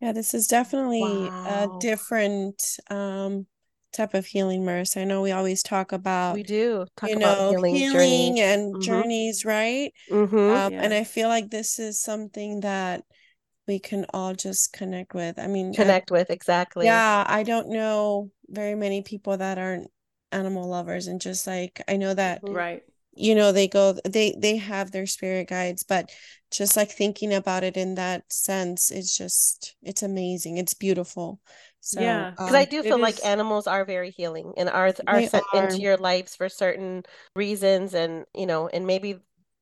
Yeah, 0.00 0.12
this 0.12 0.32
is 0.32 0.46
definitely 0.46 1.02
wow. 1.02 1.76
a 1.76 1.80
different 1.80 2.62
um, 2.88 3.46
type 3.92 4.14
of 4.14 4.26
healing 4.26 4.64
Merce. 4.64 4.96
I 4.96 5.04
know 5.04 5.22
we 5.22 5.32
always 5.32 5.62
talk 5.62 5.92
about 5.92 6.34
we 6.34 6.42
do 6.42 6.86
talk 6.96 7.10
you 7.10 7.16
about 7.16 7.38
know 7.38 7.50
healing, 7.50 7.74
healing 7.74 8.40
and 8.40 8.74
mm-hmm. 8.74 8.82
journeys, 8.82 9.44
right? 9.44 9.92
Mm-hmm. 10.10 10.36
Um, 10.36 10.72
yeah. 10.72 10.82
And 10.82 10.94
I 10.94 11.04
feel 11.04 11.28
like 11.28 11.50
this 11.50 11.78
is 11.78 12.00
something 12.00 12.60
that 12.60 13.02
we 13.66 13.78
can 13.78 14.06
all 14.14 14.34
just 14.34 14.72
connect 14.72 15.14
with. 15.14 15.38
I 15.38 15.46
mean, 15.46 15.74
connect 15.74 16.10
I, 16.10 16.14
with 16.14 16.30
exactly. 16.30 16.86
Yeah, 16.86 17.24
I 17.26 17.42
don't 17.42 17.68
know 17.68 18.30
very 18.48 18.74
many 18.74 19.02
people 19.02 19.36
that 19.36 19.58
aren't 19.58 19.90
animal 20.32 20.68
lovers, 20.68 21.06
and 21.06 21.20
just 21.20 21.46
like 21.46 21.82
I 21.88 21.96
know 21.96 22.14
that 22.14 22.42
mm-hmm. 22.42 22.54
right 22.54 22.82
you 23.18 23.34
know 23.34 23.52
they 23.52 23.66
go 23.68 23.94
they 24.04 24.34
they 24.38 24.56
have 24.56 24.90
their 24.90 25.06
spirit 25.06 25.48
guides 25.48 25.82
but 25.82 26.10
just 26.50 26.76
like 26.76 26.90
thinking 26.90 27.34
about 27.34 27.64
it 27.64 27.76
in 27.76 27.96
that 27.96 28.22
sense 28.32 28.90
it's 28.90 29.16
just 29.16 29.74
it's 29.82 30.02
amazing 30.02 30.56
it's 30.56 30.74
beautiful 30.74 31.40
so, 31.80 32.00
yeah, 32.00 32.30
because 32.30 32.54
um, 32.54 32.56
I 32.56 32.64
do 32.64 32.82
feel 32.82 32.98
like 32.98 33.24
animals 33.24 33.66
are 33.66 33.84
very 33.84 34.10
healing 34.10 34.52
and 34.56 34.68
are 34.68 34.92
are 35.06 35.22
sent 35.22 35.44
are. 35.54 35.64
into 35.64 35.82
your 35.82 35.96
lives 35.96 36.34
for 36.36 36.48
certain 36.48 37.04
reasons, 37.34 37.94
and 37.94 38.26
you 38.34 38.46
know, 38.46 38.68
and 38.68 38.86
maybe 38.86 39.20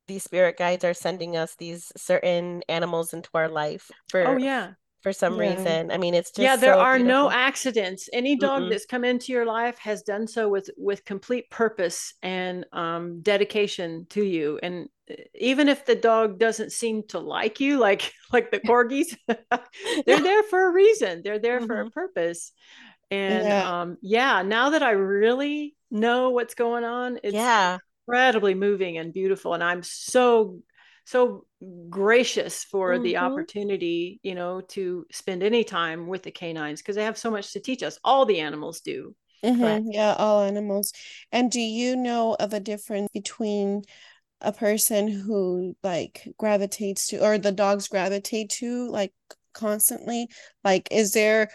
these 0.08 0.24
spirit 0.24 0.56
guides 0.56 0.84
are 0.84 0.94
sending 0.94 1.36
us 1.36 1.56
these 1.56 1.92
certain 1.96 2.62
animals 2.68 3.12
into 3.12 3.28
our 3.34 3.48
life 3.48 3.90
for 4.08 4.24
oh 4.26 4.36
yeah 4.38 4.72
for 5.06 5.12
some 5.12 5.40
yeah. 5.40 5.50
reason. 5.50 5.92
I 5.92 5.98
mean, 5.98 6.14
it's 6.14 6.32
just 6.32 6.40
yeah. 6.40 6.56
There 6.56 6.74
so 6.74 6.80
are 6.80 6.96
beautiful. 6.96 7.28
no 7.28 7.30
accidents. 7.30 8.08
Any 8.12 8.34
dog 8.34 8.62
Mm-mm. 8.62 8.70
that's 8.70 8.86
come 8.86 9.04
into 9.04 9.30
your 9.30 9.46
life 9.46 9.78
has 9.78 10.02
done 10.02 10.26
so 10.26 10.48
with 10.48 10.68
with 10.76 11.04
complete 11.04 11.48
purpose 11.48 12.12
and 12.24 12.66
um, 12.72 13.20
dedication 13.20 14.08
to 14.10 14.24
you. 14.24 14.58
And 14.64 14.88
uh, 15.08 15.14
even 15.36 15.68
if 15.68 15.86
the 15.86 15.94
dog 15.94 16.40
doesn't 16.40 16.72
seem 16.72 17.04
to 17.10 17.20
like 17.20 17.60
you, 17.60 17.78
like 17.78 18.12
like 18.32 18.50
the 18.50 18.58
corgis, 18.58 19.16
they're 19.28 19.36
there 20.20 20.42
for 20.42 20.66
a 20.66 20.72
reason. 20.72 21.22
They're 21.22 21.38
there 21.38 21.58
mm-hmm. 21.58 21.66
for 21.66 21.80
a 21.82 21.84
mm-hmm. 21.84 21.90
purpose. 21.90 22.50
And 23.08 23.44
yeah. 23.44 23.80
um, 23.82 23.98
yeah, 24.02 24.42
now 24.42 24.70
that 24.70 24.82
I 24.82 24.90
really 24.90 25.76
know 25.88 26.30
what's 26.30 26.56
going 26.56 26.82
on, 26.82 27.20
it's 27.22 27.32
yeah. 27.32 27.78
incredibly 28.08 28.54
moving 28.54 28.98
and 28.98 29.12
beautiful. 29.12 29.54
And 29.54 29.62
I'm 29.62 29.84
so 29.84 30.58
so 31.06 31.46
gracious 31.88 32.64
for 32.64 32.92
mm-hmm. 32.92 33.04
the 33.04 33.16
opportunity 33.16 34.20
you 34.22 34.34
know 34.34 34.60
to 34.60 35.06
spend 35.10 35.42
any 35.42 35.64
time 35.64 36.08
with 36.08 36.22
the 36.22 36.30
canines 36.30 36.82
because 36.82 36.96
they 36.96 37.04
have 37.04 37.16
so 37.16 37.30
much 37.30 37.52
to 37.52 37.60
teach 37.60 37.82
us 37.82 37.98
all 38.04 38.26
the 38.26 38.40
animals 38.40 38.80
do 38.80 39.14
mm-hmm. 39.42 39.88
yeah 39.90 40.14
all 40.18 40.42
animals 40.42 40.92
and 41.32 41.50
do 41.50 41.60
you 41.60 41.96
know 41.96 42.36
of 42.38 42.52
a 42.52 42.60
difference 42.60 43.08
between 43.14 43.82
a 44.40 44.52
person 44.52 45.08
who 45.08 45.74
like 45.82 46.28
gravitates 46.38 47.06
to 47.06 47.24
or 47.24 47.38
the 47.38 47.52
dogs 47.52 47.88
gravitate 47.88 48.50
to 48.50 48.90
like 48.90 49.12
constantly 49.54 50.28
like 50.64 50.88
is 50.90 51.12
there 51.12 51.48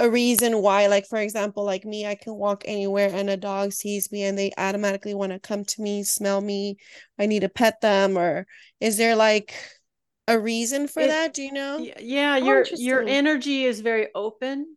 a 0.00 0.10
reason 0.10 0.60
why 0.60 0.86
like 0.88 1.06
for 1.06 1.18
example 1.18 1.64
like 1.64 1.84
me 1.84 2.06
i 2.06 2.14
can 2.14 2.34
walk 2.34 2.64
anywhere 2.66 3.10
and 3.12 3.30
a 3.30 3.36
dog 3.36 3.72
sees 3.72 4.10
me 4.10 4.24
and 4.24 4.36
they 4.36 4.50
automatically 4.58 5.14
want 5.14 5.30
to 5.30 5.38
come 5.38 5.64
to 5.64 5.80
me 5.82 6.02
smell 6.02 6.40
me 6.40 6.76
i 7.18 7.26
need 7.26 7.40
to 7.40 7.48
pet 7.48 7.80
them 7.80 8.18
or 8.18 8.46
is 8.80 8.96
there 8.96 9.14
like 9.14 9.54
a 10.26 10.38
reason 10.38 10.88
for 10.88 11.00
it, 11.00 11.08
that 11.08 11.32
do 11.32 11.42
you 11.42 11.52
know 11.52 11.78
yeah 12.00 12.38
oh, 12.40 12.44
your 12.44 12.64
your 12.76 13.02
energy 13.02 13.64
is 13.64 13.80
very 13.80 14.08
open 14.14 14.76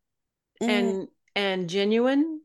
mm. 0.62 0.68
and 0.68 1.08
and 1.36 1.70
genuine 1.70 2.42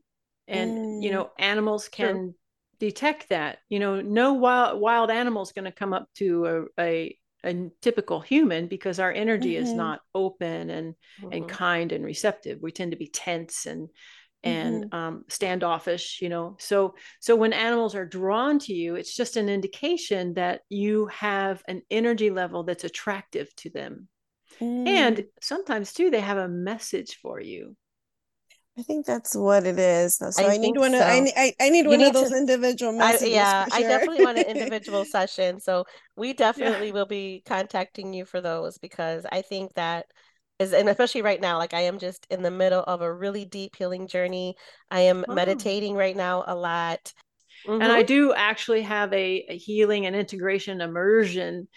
and 0.47 0.77
mm. 0.77 1.03
you 1.03 1.11
know 1.11 1.29
animals 1.37 1.87
can 1.89 2.15
sure. 2.15 2.33
detect 2.79 3.29
that 3.29 3.59
you 3.69 3.79
know 3.79 4.01
no 4.01 4.33
wild 4.33 4.79
wild 4.79 5.11
animal 5.11 5.43
is 5.43 5.51
going 5.51 5.65
to 5.65 5.71
come 5.71 5.93
up 5.93 6.07
to 6.15 6.67
a, 6.77 6.81
a 6.83 7.17
a 7.43 7.69
typical 7.81 8.21
human 8.21 8.67
because 8.67 8.99
our 8.99 9.11
energy 9.11 9.55
mm-hmm. 9.55 9.63
is 9.63 9.73
not 9.73 10.01
open 10.15 10.69
and 10.69 10.95
mm-hmm. 11.21 11.33
and 11.33 11.49
kind 11.49 11.91
and 11.91 12.05
receptive 12.05 12.59
we 12.61 12.71
tend 12.71 12.91
to 12.91 12.97
be 12.97 13.07
tense 13.07 13.65
and 13.65 13.89
and 14.43 14.85
mm-hmm. 14.85 14.95
um, 14.95 15.25
standoffish 15.29 16.19
you 16.21 16.29
know 16.29 16.55
so 16.59 16.95
so 17.19 17.35
when 17.35 17.53
animals 17.53 17.95
are 17.95 18.05
drawn 18.05 18.59
to 18.59 18.73
you 18.73 18.95
it's 18.95 19.15
just 19.15 19.37
an 19.37 19.49
indication 19.49 20.33
that 20.33 20.61
you 20.69 21.07
have 21.07 21.63
an 21.67 21.81
energy 21.89 22.29
level 22.29 22.63
that's 22.63 22.83
attractive 22.83 23.53
to 23.55 23.69
them 23.69 24.07
mm. 24.59 24.87
and 24.87 25.25
sometimes 25.41 25.93
too 25.93 26.09
they 26.09 26.21
have 26.21 26.37
a 26.37 26.47
message 26.47 27.19
for 27.21 27.39
you 27.39 27.75
I 28.77 28.81
think 28.81 29.05
that's 29.05 29.35
what 29.35 29.67
it 29.67 29.77
is. 29.77 30.17
So 30.17 30.31
I, 30.39 30.53
I 30.53 30.57
need 30.57 30.77
one. 30.77 30.91
So. 30.91 30.97
Of, 30.97 31.03
I, 31.03 31.31
I, 31.37 31.53
I 31.61 31.69
need 31.69 31.83
you 31.83 31.89
one 31.89 31.99
need 31.99 32.07
of 32.07 32.13
those 32.13 32.31
to, 32.31 32.37
individual 32.37 32.91
messages. 32.91 33.27
I, 33.27 33.31
yeah, 33.31 33.65
sure. 33.65 33.75
I 33.75 33.81
definitely 33.81 34.25
want 34.25 34.39
an 34.39 34.45
individual 34.57 35.05
session. 35.05 35.59
So 35.59 35.85
we 36.15 36.33
definitely 36.33 36.87
yeah. 36.87 36.93
will 36.93 37.05
be 37.05 37.43
contacting 37.45 38.13
you 38.13 38.25
for 38.25 38.41
those 38.41 38.79
because 38.79 39.25
I 39.31 39.43
think 39.43 39.73
that 39.75 40.07
is, 40.57 40.73
and 40.73 40.89
especially 40.89 41.21
right 41.21 41.39
now, 41.39 41.59
like 41.59 41.75
I 41.75 41.81
am 41.81 41.99
just 41.99 42.25
in 42.31 42.41
the 42.41 42.51
middle 42.51 42.81
of 42.81 43.01
a 43.01 43.13
really 43.13 43.45
deep 43.45 43.75
healing 43.75 44.07
journey. 44.07 44.55
I 44.89 45.01
am 45.01 45.23
oh. 45.27 45.33
meditating 45.35 45.95
right 45.95 46.15
now 46.15 46.43
a 46.47 46.55
lot. 46.55 47.13
Mm-hmm. 47.67 47.81
And 47.81 47.91
I 47.91 47.99
mm-hmm. 47.99 48.07
do 48.07 48.33
actually 48.33 48.81
have 48.81 49.13
a, 49.13 49.45
a 49.49 49.57
healing 49.57 50.07
and 50.07 50.15
integration 50.15 50.81
immersion 50.81 51.67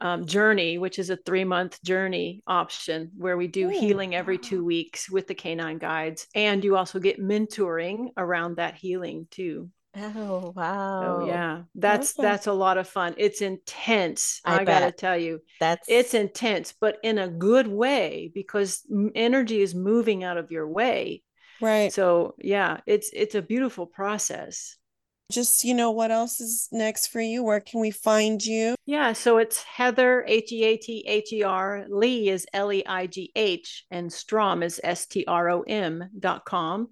um, 0.00 0.26
journey, 0.26 0.78
which 0.78 0.98
is 0.98 1.10
a 1.10 1.16
three 1.16 1.44
month 1.44 1.82
journey 1.82 2.42
option 2.46 3.10
where 3.16 3.36
we 3.36 3.46
do 3.48 3.68
Ooh, 3.68 3.70
healing 3.70 4.14
every 4.14 4.38
two 4.38 4.64
weeks 4.64 5.10
with 5.10 5.26
the 5.26 5.34
canine 5.34 5.78
guides. 5.78 6.26
And 6.34 6.64
you 6.64 6.76
also 6.76 6.98
get 6.98 7.20
mentoring 7.20 8.08
around 8.16 8.56
that 8.56 8.74
healing 8.76 9.26
too. 9.30 9.70
Oh 9.96 10.52
wow. 10.56 11.18
Oh 11.18 11.18
yeah. 11.18 11.62
That's 11.74 12.12
awesome. 12.12 12.22
that's 12.22 12.46
a 12.46 12.52
lot 12.52 12.78
of 12.78 12.88
fun. 12.88 13.14
It's 13.18 13.40
intense. 13.42 14.40
I, 14.44 14.60
I 14.60 14.64
got 14.64 14.80
to 14.80 14.92
tell 14.92 15.16
you. 15.16 15.40
That's 15.58 15.88
It's 15.88 16.14
intense, 16.14 16.72
but 16.78 16.98
in 17.02 17.18
a 17.18 17.28
good 17.28 17.66
way 17.66 18.30
because 18.34 18.86
energy 19.14 19.60
is 19.60 19.74
moving 19.74 20.22
out 20.24 20.36
of 20.36 20.50
your 20.50 20.68
way. 20.68 21.22
Right. 21.60 21.92
So, 21.92 22.34
yeah, 22.38 22.80
it's 22.86 23.10
it's 23.12 23.34
a 23.34 23.42
beautiful 23.42 23.86
process. 23.86 24.76
Just 25.30 25.64
you 25.64 25.74
know 25.74 25.90
what 25.90 26.10
else 26.10 26.40
is 26.40 26.68
next 26.72 27.08
for 27.08 27.20
you? 27.20 27.42
Where 27.42 27.60
can 27.60 27.80
we 27.80 27.90
find 27.90 28.44
you? 28.44 28.74
Yeah 28.86 29.12
so 29.12 29.38
it's 29.38 29.62
heather 29.62 30.24
h-e-a-t-h-e-r 30.26 31.86
leigh 31.88 32.28
is 32.28 32.46
l-e-i-g-h 32.52 33.86
and 33.90 34.12
strom 34.12 34.62
is 34.62 34.80
s-t-r-o-m 34.82 36.10
dot 36.18 36.44
com. 36.44 36.88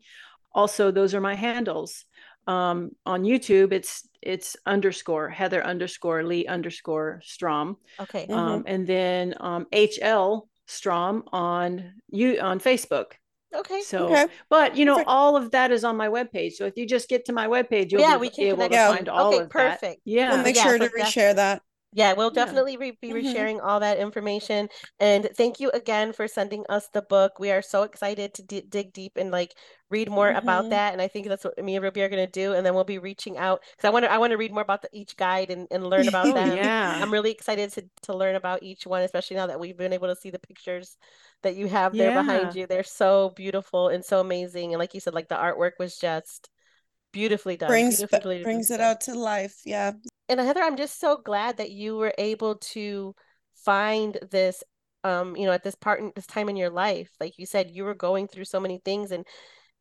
Also 0.52 0.90
those 0.90 1.14
are 1.14 1.20
my 1.20 1.34
handles. 1.34 2.04
Um, 2.46 2.92
on 3.04 3.24
youtube 3.24 3.72
it's 3.72 4.08
it's 4.22 4.56
underscore 4.64 5.28
heather 5.28 5.62
underscore 5.62 6.22
leigh 6.22 6.46
underscore 6.46 7.20
strom. 7.24 7.76
Okay. 8.00 8.26
Um, 8.28 8.64
and 8.66 8.86
then 8.86 9.34
um, 9.40 9.66
hl 9.72 10.48
strom 10.66 11.24
on 11.32 11.94
you 12.10 12.38
on 12.40 12.60
facebook 12.60 13.12
Okay. 13.54 13.80
So, 13.80 14.06
Okay. 14.06 14.26
but 14.50 14.76
you 14.76 14.84
know, 14.84 14.94
Perfect. 14.96 15.08
all 15.08 15.36
of 15.36 15.50
that 15.52 15.72
is 15.72 15.84
on 15.84 15.96
my 15.96 16.08
webpage. 16.08 16.52
So 16.52 16.66
if 16.66 16.76
you 16.76 16.86
just 16.86 17.08
get 17.08 17.24
to 17.26 17.32
my 17.32 17.46
webpage, 17.46 17.90
you'll 17.90 18.02
Yeah, 18.02 18.16
be 18.16 18.20
we 18.20 18.30
can 18.30 18.44
able 18.48 18.58
to 18.58 18.64
connect 18.68 18.90
you. 18.90 18.96
find 18.96 19.08
all 19.08 19.28
Okay, 19.32 19.44
of 19.44 19.48
that. 19.56 19.80
perfect. 19.80 20.02
Yeah. 20.04 20.34
we'll 20.34 20.42
make 20.42 20.56
yeah, 20.56 20.62
sure 20.64 20.78
so 20.78 20.86
to 20.86 20.94
reshare 20.94 21.34
that 21.34 21.62
Yeah, 21.92 22.12
we'll 22.12 22.30
Yeah. 22.30 22.30
definitely 22.30 22.76
re- 22.76 22.98
be 23.00 23.12
Mhm. 23.12 23.14
resharing 23.14 23.60
all 23.62 23.80
that 23.80 23.96
information. 23.98 24.68
And 25.00 25.28
thank 25.36 25.58
you 25.58 25.70
again 25.70 26.12
for 26.12 26.28
sending 26.28 26.64
us 26.68 26.88
the 26.88 27.00
book. 27.00 27.38
We 27.40 27.50
are 27.50 27.62
so 27.62 27.82
excited 27.82 28.34
to 28.34 28.42
d 28.42 28.60
dig 28.60 28.92
deep 28.92 29.16
and 29.16 29.30
like 29.30 29.54
read 29.88 30.10
more 30.10 30.30
about 30.32 30.68
Mhm. 30.68 30.70
that. 30.70 30.92
And 30.92 31.00
I 31.00 31.08
think 31.08 31.28
that's 31.28 31.44
what 31.44 31.56
me 31.58 31.76
and 31.76 31.82
Ruby 31.82 32.02
are 32.02 32.10
going 32.10 32.24
to 32.24 32.30
do. 32.30 32.52
And 32.52 32.64
then 32.66 32.74
we'll 32.74 32.84
be 32.84 32.98
reaching 32.98 33.38
out 33.38 33.62
because 33.70 33.88
I 33.88 33.90
want 33.90 34.04
to 34.04 34.12
I 34.12 34.18
want 34.18 34.32
to 34.32 34.36
read 34.36 34.52
more 34.52 34.62
about 34.62 34.82
the, 34.82 34.90
each 34.92 35.16
guide 35.16 35.50
and, 35.50 35.66
and 35.70 35.86
learn 35.86 36.08
about 36.08 36.34
them. 36.34 36.50
yeah. 36.52 36.98
I'm 37.00 37.10
really 37.12 37.30
excited 37.30 37.72
to 37.72 37.88
to 38.02 38.14
learn 38.16 38.34
about 38.36 38.62
each 38.62 38.86
one, 38.86 39.02
especially 39.02 39.36
now 39.36 39.46
that 39.46 39.60
we've 39.60 39.76
been 39.76 39.92
able 39.94 40.08
to 40.08 40.16
see 40.16 40.30
the 40.30 40.38
pictures 40.38 40.98
that 41.42 41.56
you 41.56 41.68
have 41.68 41.96
there 41.96 42.12
behind 42.12 42.54
you. 42.54 42.66
They're 42.66 42.82
so 42.84 43.30
beautiful 43.30 43.88
and 43.88 44.04
so 44.04 44.20
amazing. 44.20 44.74
And 44.74 44.78
like 44.78 44.92
you 44.94 45.00
said, 45.00 45.14
like 45.14 45.28
the 45.28 45.36
artwork 45.36 45.72
was 45.78 45.96
just 45.98 46.50
beautifully 47.12 47.56
done. 47.56 47.68
brings 47.68 47.98
beautifully, 47.98 48.42
brings 48.42 48.68
beautifully 48.68 48.74
it 48.74 48.78
done 48.78 48.90
out 48.90 49.00
to 49.02 49.14
life 49.14 49.60
yeah 49.64 49.92
and 50.28 50.40
Heather, 50.40 50.62
I'm 50.62 50.76
just 50.76 51.00
so 51.00 51.16
glad 51.16 51.56
that 51.56 51.70
you 51.70 51.96
were 51.96 52.12
able 52.18 52.56
to 52.56 53.14
find 53.64 54.18
this, 54.30 54.62
um, 55.02 55.34
you 55.36 55.46
know, 55.46 55.52
at 55.52 55.64
this 55.64 55.74
part 55.74 56.00
in 56.00 56.12
this 56.14 56.26
time 56.26 56.48
in 56.50 56.56
your 56.56 56.70
life. 56.70 57.10
Like 57.18 57.38
you 57.38 57.46
said, 57.46 57.70
you 57.70 57.84
were 57.84 57.94
going 57.94 58.28
through 58.28 58.44
so 58.44 58.60
many 58.60 58.80
things 58.84 59.10
and 59.10 59.26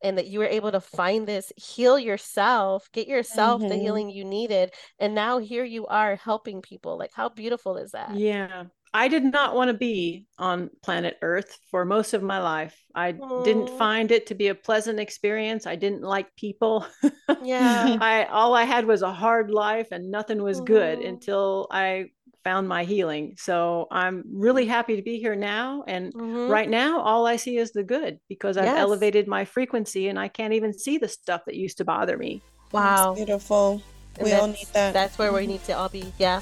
and 0.04 0.18
that 0.20 0.28
you 0.28 0.38
were 0.38 0.46
able 0.46 0.72
to 0.72 0.80
find 0.80 1.28
this, 1.28 1.52
heal 1.58 1.98
yourself, 1.98 2.88
get 2.94 3.08
yourself 3.08 3.62
the 3.62 3.70
Mhm. 3.70 3.82
healing 3.82 4.10
you 4.12 4.24
needed. 4.24 4.72
And 5.00 5.16
now 5.16 5.40
here 5.40 5.64
you 5.64 5.88
are 5.88 6.16
helping 6.16 6.62
people. 6.62 6.98
Like 6.98 7.12
how 7.14 7.30
beautiful 7.30 7.78
is 7.78 7.92
that? 7.92 8.16
Yeah. 8.16 8.66
I 8.94 9.08
did 9.08 9.24
not 9.24 9.56
want 9.56 9.70
to 9.70 9.74
be 9.78 10.26
on 10.40 10.70
planet 10.84 11.18
Earth 11.22 11.58
for 11.70 11.86
most 11.86 12.14
of 12.14 12.24
my 12.24 12.40
life. 12.40 12.76
I 12.96 13.12
didn't 13.44 13.70
find 13.78 14.12
it 14.12 14.26
to 14.28 14.36
be 14.36 14.48
a 14.48 14.56
pleasant 14.56 15.00
experience. 15.00 15.68
I 15.68 15.76
didn't 15.76 16.02
like 16.04 16.36
people. 16.36 16.86
Yeah. 17.44 17.98
I 18.02 18.26
all 18.26 18.54
I 18.56 18.64
had 18.64 18.86
was 18.86 19.02
a 19.02 19.12
hard 19.14 19.52
life 19.52 19.90
and 19.92 20.10
nothing 20.10 20.42
was 20.42 20.60
good 20.62 21.00
Mhm. 21.00 21.08
until 21.10 21.68
I 21.72 22.08
found 22.44 22.68
my 22.68 22.84
healing. 22.86 23.36
So 23.38 23.88
I'm 23.92 24.24
really 24.32 24.66
happy 24.66 24.96
to 24.96 25.02
be 25.02 25.20
here 25.20 25.36
now 25.36 25.84
and 25.88 26.14
Mhm. 26.14 26.50
right 26.50 26.70
now 26.70 27.02
all 27.02 27.26
I 27.28 27.36
see 27.36 27.58
is 27.58 27.72
the 27.74 27.84
good 27.84 28.20
because 28.30 28.58
I've 28.58 28.66
Yes. 28.66 28.80
elevated 28.80 29.28
my 29.28 29.44
frequency 29.46 30.08
and 30.08 30.18
I 30.18 30.30
can't 30.30 30.54
even 30.54 30.72
see 30.74 30.98
the 30.98 31.08
stuff 31.10 31.42
that 31.46 31.56
used 31.56 31.78
to 31.80 31.86
bother 31.86 32.18
me. 32.18 32.42
Wow. 32.72 33.12
It's 33.12 33.20
beautiful 33.20 33.82
And 34.18 34.24
we 34.26 34.32
all 34.34 34.48
that's- 34.48 34.60
need 34.66 34.74
that 34.74 34.94
That's 34.94 35.18
where 35.20 35.32
we 35.34 35.44
Mhm. 35.44 35.48
need 35.48 35.64
to 35.66 35.74
all 35.74 35.90
be. 35.90 36.12
Yeah. 36.18 36.42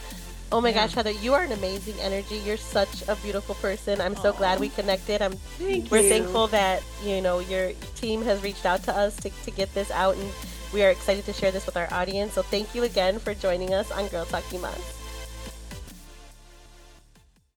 Oh 0.51 0.61
my 0.61 0.69
Yeah. 0.69 0.75
gosh, 0.87 0.93
Heather, 0.93 1.11
you 1.11 1.33
are 1.33 1.43
an 1.43 1.51
amazing 1.51 1.95
energy. 1.99 2.37
You're 2.37 2.57
such 2.57 3.07
a 3.07 3.15
beautiful 3.17 3.55
person. 3.55 3.99
I'm 3.99 4.15
so 4.15 4.31
glad 4.31 4.59
we 4.59 4.69
connected. 4.69 5.21
I'm 5.21 5.33
Thank 5.57 5.91
we're 5.91 6.01
you. 6.01 6.09
thankful 6.09 6.47
that, 6.47 6.83
you 7.03 7.21
know, 7.21 7.39
your 7.39 7.71
team 7.95 8.21
has 8.23 8.41
reached 8.43 8.65
out 8.65 8.83
to 8.83 8.95
us 8.95 9.15
to, 9.17 9.29
to 9.29 9.51
get 9.51 9.73
this 9.73 9.91
out 9.91 10.15
and 10.15 10.31
we 10.73 10.83
are 10.83 10.89
excited 10.89 11.25
to 11.25 11.33
share 11.33 11.51
this 11.51 11.65
with 11.65 11.77
our 11.77 11.91
audience. 11.91 12.33
So 12.33 12.41
thank 12.43 12.75
you 12.75 12.83
again 12.83 13.19
for 13.19 13.33
joining 13.33 13.73
us 13.73 13.91
on 13.91 14.07
Girl 14.07 14.25
Talk 14.25 14.43
Mas. 14.61 15.04